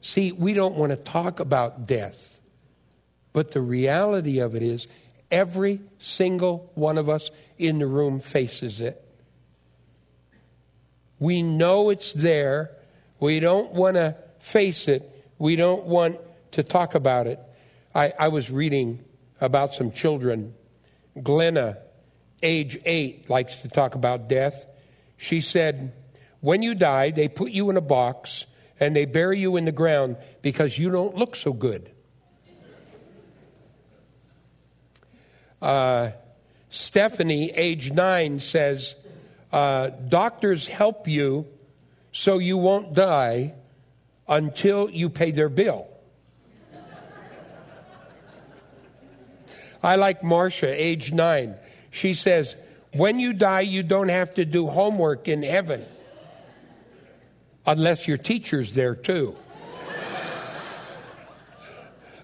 See, 0.00 0.32
we 0.32 0.54
don't 0.54 0.76
want 0.76 0.90
to 0.90 0.96
talk 0.96 1.40
about 1.40 1.86
death, 1.86 2.40
but 3.32 3.50
the 3.50 3.60
reality 3.60 4.38
of 4.38 4.54
it 4.54 4.62
is 4.62 4.86
every 5.30 5.80
single 5.98 6.70
one 6.74 6.98
of 6.98 7.08
us 7.08 7.30
in 7.58 7.78
the 7.78 7.86
room 7.86 8.20
faces 8.20 8.80
it. 8.80 9.04
We 11.18 11.42
know 11.42 11.90
it's 11.90 12.12
there. 12.12 12.70
We 13.20 13.40
don't 13.40 13.72
want 13.72 13.96
to 13.96 14.16
face 14.38 14.88
it. 14.88 15.02
We 15.38 15.56
don't 15.56 15.84
want 15.84 16.18
to 16.52 16.62
talk 16.62 16.94
about 16.94 17.26
it. 17.26 17.40
I, 17.94 18.12
I 18.18 18.28
was 18.28 18.50
reading 18.50 19.04
about 19.40 19.74
some 19.74 19.90
children. 19.90 20.54
Glenna, 21.20 21.78
age 22.42 22.78
eight, 22.84 23.28
likes 23.28 23.56
to 23.56 23.68
talk 23.68 23.94
about 23.94 24.28
death. 24.28 24.64
She 25.16 25.40
said, 25.40 25.92
When 26.40 26.62
you 26.62 26.74
die, 26.74 27.10
they 27.10 27.28
put 27.28 27.50
you 27.50 27.70
in 27.70 27.76
a 27.76 27.82
box 27.82 28.46
and 28.80 28.94
they 28.94 29.04
bury 29.04 29.38
you 29.38 29.56
in 29.56 29.64
the 29.64 29.72
ground 29.72 30.16
because 30.42 30.78
you 30.78 30.90
don't 30.90 31.16
look 31.16 31.36
so 31.36 31.52
good. 31.52 31.90
Uh, 35.60 36.10
Stephanie, 36.68 37.50
age 37.50 37.92
nine, 37.92 38.38
says, 38.38 38.94
uh, 39.52 39.90
Doctors 40.08 40.68
help 40.68 41.08
you 41.08 41.46
so 42.12 42.38
you 42.38 42.56
won't 42.56 42.94
die 42.94 43.54
until 44.28 44.90
you 44.90 45.08
pay 45.08 45.30
their 45.30 45.48
bill. 45.48 45.88
I 49.82 49.96
like 49.96 50.22
Marcia, 50.22 50.68
age 50.68 51.12
nine. 51.12 51.54
She 51.90 52.14
says, 52.14 52.56
When 52.92 53.18
you 53.18 53.32
die, 53.32 53.60
you 53.60 53.82
don't 53.82 54.08
have 54.08 54.34
to 54.34 54.44
do 54.44 54.66
homework 54.66 55.28
in 55.28 55.42
heaven 55.42 55.84
unless 57.68 58.08
your 58.08 58.16
teacher's 58.16 58.72
there 58.72 58.94
too. 58.94 59.36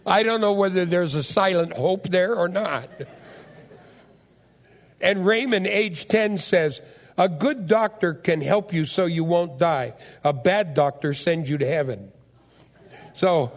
I 0.07 0.23
don't 0.23 0.41
know 0.41 0.55
whether 0.55 0.85
there's 0.87 1.15
a 1.15 1.23
silent 1.23 1.75
hope 1.75 2.09
there 2.09 2.35
or 2.35 2.49
not. 2.49 2.89
And 5.01 5.27
Raymond, 5.27 5.67
age 5.67 6.09
10, 6.09 6.39
says, 6.39 6.81
A 7.19 7.29
good 7.29 7.67
doctor 7.67 8.15
can 8.15 8.41
help 8.41 8.73
you 8.73 8.87
so 8.87 9.05
you 9.05 9.23
won't 9.23 9.59
die. 9.59 9.95
A 10.25 10.33
bad 10.33 10.73
doctor 10.73 11.13
sends 11.13 11.49
you 11.49 11.59
to 11.59 11.67
heaven. 11.67 12.11
So, 13.13 13.53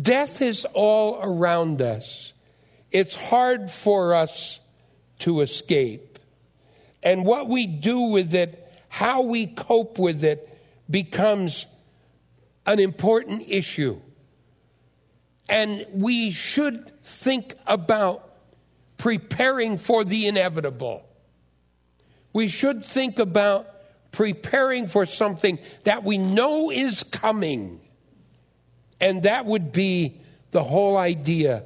death 0.00 0.42
is 0.42 0.66
all 0.74 1.20
around 1.22 1.80
us. 1.80 2.34
It's 2.90 3.14
hard 3.14 3.70
for 3.70 4.14
us 4.14 4.60
to 5.20 5.40
escape. 5.40 6.18
And 7.02 7.24
what 7.24 7.48
we 7.48 7.66
do 7.66 8.00
with 8.00 8.34
it, 8.34 8.70
how 8.88 9.22
we 9.22 9.46
cope 9.46 9.98
with 9.98 10.22
it, 10.22 10.51
becomes 10.92 11.66
an 12.66 12.78
important 12.78 13.48
issue. 13.48 14.00
And 15.48 15.84
we 15.92 16.30
should 16.30 17.02
think 17.02 17.54
about 17.66 18.36
preparing 18.98 19.78
for 19.78 20.04
the 20.04 20.28
inevitable. 20.28 21.04
We 22.32 22.46
should 22.46 22.86
think 22.86 23.18
about 23.18 23.66
preparing 24.12 24.86
for 24.86 25.06
something 25.06 25.58
that 25.84 26.04
we 26.04 26.18
know 26.18 26.70
is 26.70 27.02
coming. 27.02 27.80
And 29.00 29.24
that 29.24 29.46
would 29.46 29.72
be 29.72 30.20
the 30.52 30.62
whole 30.62 30.96
idea 30.96 31.64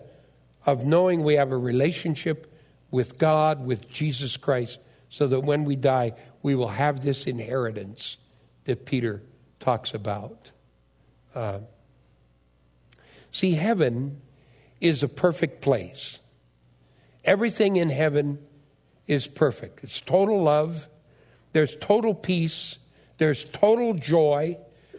of 0.65 0.87
knowing 0.87 1.23
we 1.23 1.35
have 1.35 1.53
a 1.53 1.59
relationship 1.59 2.53
with 2.91 3.19
God, 3.19 3.67
with 3.67 3.89
Jesus 3.91 4.37
Christ, 4.37 4.81
so 5.11 5.27
that 5.27 5.41
when 5.41 5.65
we 5.65 5.77
die, 5.77 6.15
we 6.43 6.55
will 6.55 6.69
have 6.69 7.03
this 7.03 7.27
inheritance 7.27 8.17
that 8.67 8.85
Peter 8.85 9.23
talks 9.59 9.95
about. 9.95 10.51
Uh, 11.35 11.61
see, 13.33 13.53
heaven 13.53 14.21
is 14.81 15.03
a 15.03 15.09
perfect 15.09 15.63
place. 15.63 16.19
Everything 17.25 17.77
in 17.77 17.91
heaven 17.91 18.39
is 19.07 19.27
perfect. 19.27 19.83
It's 19.83 20.01
total 20.01 20.43
love, 20.43 20.89
there's 21.53 21.77
total 21.77 22.15
peace, 22.15 22.79
there's 23.19 23.45
total 23.45 23.95
joy, 23.95 24.59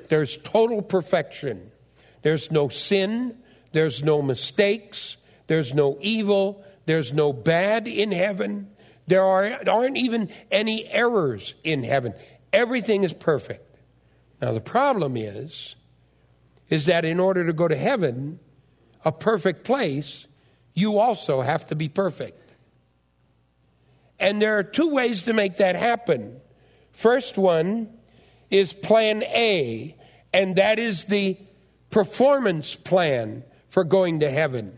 there's 0.10 0.38
total 0.38 0.82
perfection. 0.82 1.72
There's 2.24 2.52
no 2.52 2.68
sin, 2.68 3.38
there's 3.74 4.04
no 4.04 4.22
mistakes, 4.22 5.18
there's 5.48 5.74
no 5.74 5.98
evil, 6.02 6.64
there's 6.86 7.14
no 7.14 7.32
bad 7.32 7.88
in 7.88 8.12
heaven. 8.12 8.70
There 9.06 9.24
are, 9.24 9.60
aren't 9.70 9.98
even 9.98 10.30
any 10.52 10.88
errors 10.90 11.56
in 11.64 11.84
heaven. 11.84 12.14
Everything 12.54 13.04
is 13.04 13.14
perfect. 13.14 13.80
Now 14.42 14.54
the 14.54 14.62
problem 14.62 15.18
is 15.18 15.76
is 16.70 16.88
that 16.88 17.06
in 17.06 17.20
order 17.20 17.46
to 17.46 17.54
go 17.54 17.68
to 17.68 17.76
heaven, 17.76 18.40
a 19.06 19.12
perfect 19.12 19.64
place, 19.64 20.28
you 20.74 21.00
also 21.00 21.42
have 21.42 21.66
to 21.68 21.76
be 21.76 21.88
perfect. 21.88 22.52
And 24.20 24.42
there 24.42 24.58
are 24.58 24.64
two 24.64 24.90
ways 24.90 25.24
to 25.24 25.34
make 25.34 25.58
that 25.58 25.76
happen. 25.76 26.42
First 26.92 27.38
one 27.38 27.90
is 28.50 28.74
plan 28.74 29.24
A, 29.24 29.96
and 30.34 30.56
that 30.56 30.80
is 30.80 31.06
the 31.06 31.38
performance 31.90 32.76
plan 32.76 33.44
for 33.70 33.84
going 33.84 34.20
to 34.20 34.30
heaven. 34.30 34.78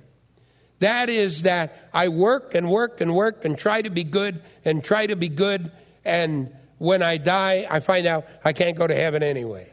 That 0.79 1.10
is 1.10 1.43
that 1.43 1.89
I 1.93 2.10
work 2.10 2.55
and 2.55 2.69
work 2.69 3.01
and 3.01 3.15
work 3.15 3.45
and 3.45 3.58
try 3.58 3.82
to 3.82 3.89
be 3.89 4.03
good 4.03 4.41
and 4.63 4.84
try 4.84 5.08
to 5.08 5.15
be 5.15 5.29
good, 5.29 5.71
and 6.05 6.53
when 6.80 7.04
I 7.04 7.18
die, 7.18 7.68
I 7.70 7.80
find 7.82 8.08
out 8.08 8.26
I 8.44 8.54
can't 8.54 8.78
go 8.78 8.88
to 8.88 8.96
heaven 8.96 9.22
anyway. 9.22 9.72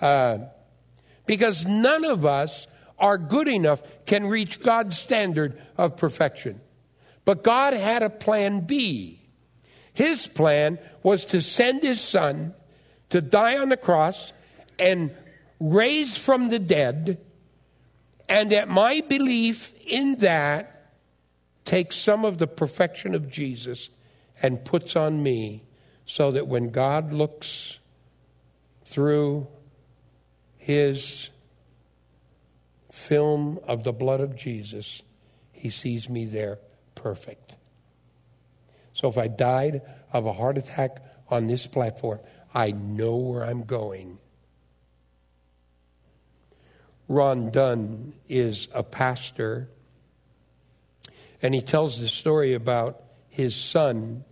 Uh, 0.00 0.38
because 1.24 1.64
none 1.64 2.04
of 2.04 2.26
us 2.26 2.66
are 2.98 3.16
good 3.16 3.48
enough, 3.48 3.82
can 4.04 4.26
reach 4.26 4.60
God's 4.60 4.98
standard 4.98 5.60
of 5.78 5.96
perfection. 5.96 6.60
But 7.24 7.42
God 7.42 7.72
had 7.72 8.02
a 8.02 8.10
plan 8.10 8.60
B. 8.60 9.20
His 9.94 10.26
plan 10.26 10.78
was 11.02 11.24
to 11.26 11.40
send 11.40 11.82
his 11.82 12.00
son 12.00 12.54
to 13.10 13.20
die 13.20 13.58
on 13.58 13.68
the 13.68 13.76
cross 13.76 14.32
and 14.78 15.10
raise 15.60 16.16
from 16.18 16.48
the 16.48 16.58
dead, 16.58 17.18
and 18.28 18.50
that 18.50 18.68
my 18.68 19.00
belief 19.08 19.72
in 19.86 20.16
that 20.16 20.92
takes 21.64 21.96
some 21.96 22.24
of 22.24 22.38
the 22.38 22.46
perfection 22.46 23.14
of 23.14 23.30
Jesus 23.30 23.88
and 24.42 24.64
puts 24.64 24.96
on 24.96 25.22
me 25.22 25.62
so 26.06 26.30
that 26.32 26.46
when 26.46 26.70
God 26.70 27.12
looks 27.12 27.78
through 28.84 29.46
his 30.56 31.30
film 32.90 33.58
of 33.66 33.84
the 33.84 33.92
blood 33.92 34.20
of 34.20 34.36
Jesus, 34.36 35.02
he 35.52 35.70
sees 35.70 36.08
me 36.08 36.26
there 36.26 36.58
perfect. 36.94 37.56
So 38.92 39.08
if 39.08 39.18
I 39.18 39.28
died 39.28 39.82
of 40.12 40.26
a 40.26 40.32
heart 40.32 40.58
attack 40.58 41.02
on 41.28 41.46
this 41.46 41.66
platform, 41.66 42.20
I 42.54 42.70
know 42.70 43.16
where 43.16 43.42
I'm 43.42 43.64
going. 43.64 44.18
Ron 47.08 47.50
Dunn 47.50 48.14
is 48.28 48.68
a 48.72 48.82
pastor, 48.82 49.68
and 51.42 51.54
he 51.54 51.60
tells 51.60 52.00
the 52.00 52.08
story 52.08 52.54
about 52.54 53.02
his 53.28 53.54
son, 53.54 54.24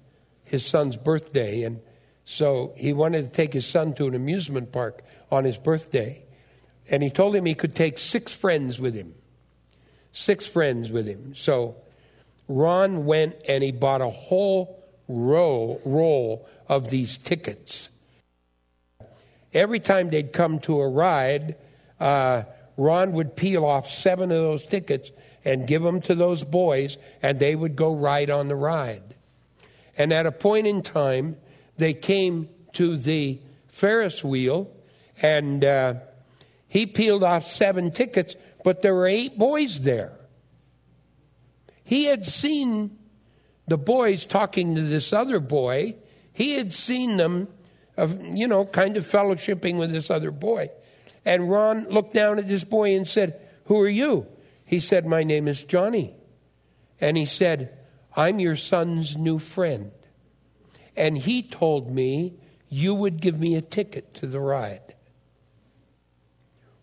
his 0.53 0.65
son's 0.65 0.97
birthday. 0.97 1.65
And 1.65 1.81
so 2.25 2.73
he 2.77 2.93
wanted 2.93 3.27
to 3.27 3.33
take 3.33 3.53
his 3.53 3.67
son 3.67 3.95
to 3.95 4.07
an 4.07 4.15
amusement 4.15 4.71
park 4.71 5.03
on 5.31 5.45
his 5.45 5.59
birthday. 5.59 6.25
And 6.89 7.03
he 7.03 7.11
told 7.11 7.35
him 7.35 7.47
he 7.47 7.55
could 7.55 7.75
take 7.75 7.99
six 7.99 8.33
friends 8.33 8.79
with 8.79 8.95
him. 8.95 9.15
Six 10.13 10.47
friends 10.47 10.93
with 10.93 11.09
him. 11.09 11.35
So 11.35 11.77
Ron 12.49 13.07
went 13.07 13.37
and 13.49 13.65
he 13.65 13.73
bought 13.73 14.03
a 14.03 14.11
whole 14.11 14.85
row, 15.09 15.81
roll 15.85 16.47
of 16.69 16.91
these 16.91 17.17
tickets. 17.17 17.89
Every 19.55 19.81
time 19.81 20.11
they'd 20.11 20.33
come 20.33 20.59
to 20.61 20.81
a 20.81 20.89
ride, 20.89 21.57
uh, 21.99 22.43
Ron 22.77 23.13
would 23.13 23.37
peel 23.37 23.65
off 23.65 23.91
seven 23.91 24.31
of 24.31 24.37
those 24.37 24.65
tickets 24.65 25.13
and 25.45 25.67
give 25.67 25.83
them 25.83 26.01
to 26.03 26.15
those 26.15 26.45
boys, 26.45 26.99
and 27.23 27.39
they 27.39 27.55
would 27.55 27.75
go 27.75 27.95
ride 27.95 28.29
on 28.29 28.49
the 28.49 28.55
ride. 28.55 29.17
And 29.97 30.13
at 30.13 30.27
a 30.27 30.33
point 30.33 30.67
in 30.67 30.83
time, 30.83 31.37
they 31.77 31.95
came 31.95 32.49
to 32.75 32.97
the 32.97 33.41
Ferris 33.69 34.25
wheel, 34.25 34.71
and 35.21 35.65
uh, 35.65 35.95
he 36.69 36.87
peeled 36.87 37.23
off 37.23 37.47
seven 37.47 37.91
tickets, 37.91 38.37
but 38.65 38.83
there 38.83 38.95
were 38.95 39.07
eight 39.07 39.37
boys 39.39 39.83
there. 39.83 40.13
He 41.85 42.05
had 42.05 42.25
seen 42.25 42.97
the 43.67 43.79
boys 43.79 44.25
talking 44.25 44.75
to 44.75 44.83
this 44.83 45.13
other 45.13 45.41
boy. 45.41 45.97
He 46.33 46.55
had 46.55 46.73
seen 46.73 47.17
them, 47.17 47.49
of, 47.97 48.25
you 48.25 48.47
know, 48.47 48.65
kind 48.65 48.97
of 48.97 49.05
fellowshipping 49.05 49.79
with 49.79 49.93
this 49.93 50.11
other 50.11 50.31
boy. 50.31 50.71
And 51.25 51.51
Ron 51.51 51.89
looked 51.89 52.15
down 52.15 52.39
at 52.39 52.49
this 52.49 52.65
boy 52.65 52.97
and 52.97 53.07
said, 53.07 53.41
Who 53.67 53.81
are 53.81 53.89
you? 53.89 54.27
He 54.65 54.81
said, 54.81 55.07
My 55.07 55.25
name 55.25 55.49
is 55.49 55.63
Johnny. 55.63 56.15
And 57.01 57.17
he 57.17 57.27
said, 57.27 57.77
I'm 58.15 58.39
your 58.39 58.57
son's 58.57 59.17
new 59.17 59.39
friend. 59.39 59.93
And 60.97 61.17
he 61.17 61.43
told 61.43 61.91
me 61.91 62.35
you 62.69 62.95
would 62.95 63.21
give 63.21 63.39
me 63.39 63.55
a 63.55 63.63
ticket 63.63 64.15
to 64.15 64.27
the 64.27 64.41
ride. 64.41 64.95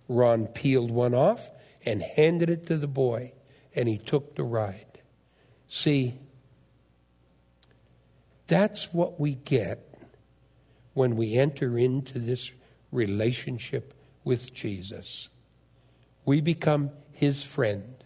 Ron 0.08 0.48
peeled 0.48 0.92
one 0.92 1.14
off 1.14 1.52
and 1.86 2.02
handed 2.02 2.50
it 2.50 2.66
to 2.68 2.78
the 2.78 2.88
boy, 2.88 3.34
and 3.76 3.88
he 3.88 3.98
took 3.98 4.36
the 4.36 4.44
ride. 4.44 5.02
See, 5.68 6.20
that's 8.48 8.92
what 8.92 9.20
we 9.20 9.36
get 9.36 9.96
when 10.94 11.16
we 11.16 11.36
enter 11.36 11.78
into 11.78 12.18
this 12.18 12.52
relationship 12.92 13.94
with 14.24 14.54
Jesus. 14.54 15.30
We 16.26 16.42
become 16.42 16.90
his 17.12 17.44
friend. 17.44 18.04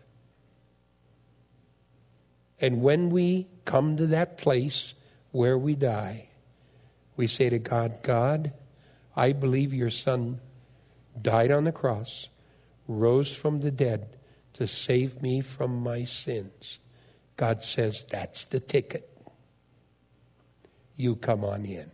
And 2.64 2.82
when 2.82 3.10
we 3.10 3.50
come 3.66 3.98
to 3.98 4.08
that 4.08 4.38
place 4.38 4.94
where 5.32 5.58
we 5.58 5.76
die, 5.76 6.30
we 7.18 7.28
say 7.28 7.50
to 7.50 7.60
God, 7.60 8.02
God, 8.04 8.54
I 9.18 9.34
believe 9.34 9.74
your 9.74 9.90
son 9.90 10.40
died 11.22 11.52
on 11.52 11.66
the 11.66 11.74
cross, 11.74 12.30
rose 12.88 13.36
from 13.36 13.60
the 13.60 13.70
dead 13.70 14.16
to 14.54 14.66
save 14.66 15.22
me 15.22 15.42
from 15.42 15.84
my 15.84 16.06
sins. 16.06 16.80
God 17.36 17.66
says, 17.66 18.06
That's 18.10 18.46
the 18.46 18.62
ticket. 18.62 19.10
You 20.96 21.18
come 21.18 21.44
on 21.44 21.66
in. 21.66 21.92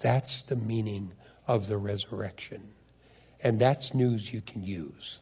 That's 0.00 0.42
the 0.42 0.56
meaning 0.56 1.12
of 1.48 1.68
the 1.68 1.78
resurrection. 1.78 2.74
And 3.42 3.58
that's 3.58 3.94
news 3.94 4.30
you 4.30 4.42
can 4.42 4.62
use. 4.62 5.20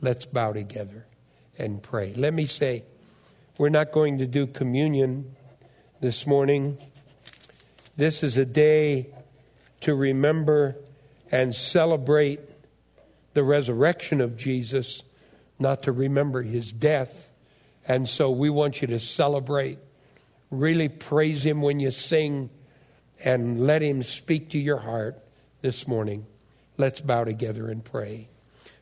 Let's 0.00 0.26
bow 0.26 0.52
together 0.52 1.06
and 1.58 1.82
pray. 1.82 2.12
Let 2.14 2.34
me 2.34 2.44
say, 2.46 2.84
we're 3.58 3.68
not 3.68 3.92
going 3.92 4.18
to 4.18 4.26
do 4.26 4.46
communion 4.46 5.34
this 6.00 6.26
morning. 6.26 6.78
This 7.96 8.22
is 8.22 8.36
a 8.36 8.44
day 8.44 9.08
to 9.80 9.94
remember 9.94 10.76
and 11.30 11.54
celebrate 11.54 12.40
the 13.34 13.42
resurrection 13.42 14.20
of 14.20 14.36
Jesus, 14.36 15.02
not 15.58 15.82
to 15.84 15.92
remember 15.92 16.42
his 16.42 16.72
death. 16.72 17.32
And 17.88 18.08
so 18.08 18.30
we 18.30 18.50
want 18.50 18.82
you 18.82 18.88
to 18.88 18.98
celebrate. 18.98 19.78
Really 20.50 20.88
praise 20.88 21.44
him 21.44 21.62
when 21.62 21.80
you 21.80 21.90
sing 21.90 22.50
and 23.24 23.66
let 23.66 23.82
him 23.82 24.02
speak 24.02 24.50
to 24.50 24.58
your 24.58 24.78
heart 24.78 25.18
this 25.62 25.88
morning. 25.88 26.26
Let's 26.76 27.00
bow 27.00 27.24
together 27.24 27.70
and 27.70 27.82
pray. 27.82 28.28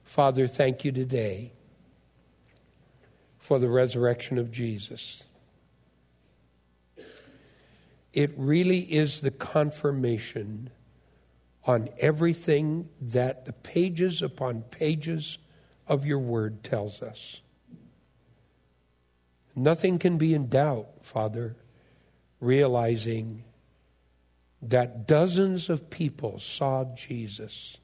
Father, 0.03 0.49
thank 0.49 0.85
you 0.85 0.93
today 0.93 1.53
for 3.45 3.59
the 3.59 3.69
resurrection 3.69 4.39
of 4.39 4.51
Jesus. 4.51 5.23
It 8.15 8.33
really 8.39 8.79
is 8.79 9.21
the 9.21 9.31
confirmation 9.31 10.71
on 11.67 11.91
everything 11.99 12.89
that 13.03 13.45
the 13.45 13.53
pages 13.53 14.23
upon 14.23 14.63
pages 14.63 15.37
of 15.87 16.07
your 16.07 16.21
word 16.21 16.65
tells 16.65 17.03
us. 17.03 17.43
Nothing 19.55 19.99
can 19.99 20.17
be 20.17 20.33
in 20.33 20.49
doubt, 20.49 21.05
Father, 21.05 21.55
realizing 22.41 23.45
that 24.63 25.07
dozens 25.07 25.69
of 25.69 25.91
people 25.91 26.39
saw 26.39 26.87
Jesus. 26.95 27.77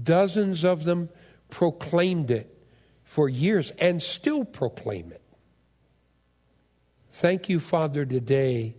Dozens 0.00 0.64
of 0.64 0.84
them 0.84 1.08
proclaimed 1.50 2.30
it 2.30 2.54
for 3.08 3.26
years 3.26 3.70
and 3.78 4.02
still 4.02 4.44
proclaim 4.44 5.10
it. 5.10 5.22
Thank 7.10 7.48
you, 7.48 7.58
Father, 7.58 8.04
today 8.04 8.76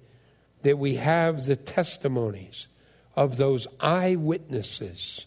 that 0.62 0.78
we 0.78 0.96
have 0.96 1.48
the 1.48 1.56
testimonies 1.56 2.68
of 3.16 3.38
those 3.38 3.66
eyewitnesses. 3.80 5.26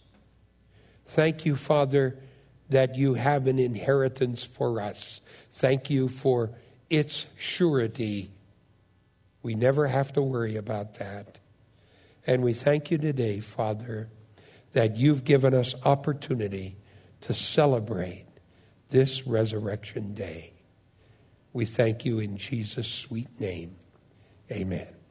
Thank 1.05 1.45
you, 1.45 1.57
Father, 1.57 2.17
that 2.69 2.95
you 2.95 3.15
have 3.15 3.49
an 3.49 3.59
inheritance 3.59 4.45
for 4.45 4.81
us. 4.81 5.21
Thank 5.51 5.91
you 5.91 6.07
for 6.07 6.53
its 6.89 7.27
surety. 7.37 8.31
We 9.43 9.57
never 9.57 9.89
have 9.89 10.13
to 10.13 10.23
worry 10.23 10.55
about 10.55 10.95
that. 11.01 11.41
And 12.25 12.41
we 12.41 12.53
thank 12.53 12.93
you 12.93 12.99
today, 12.99 13.41
Father, 13.41 14.11
that 14.75 14.95
you've 14.95 15.25
given 15.25 15.55
us 15.55 15.75
opportunity 15.85 16.77
to 17.23 17.35
celebrate 17.35 18.27
this 18.93 19.27
resurrection 19.27 20.15
day. 20.15 20.53
We 21.53 21.65
thank 21.65 22.05
you 22.05 22.21
in 22.21 22.37
Jesus' 22.37 22.87
sweet 22.87 23.41
name. 23.41 23.75
Amen. 24.51 25.02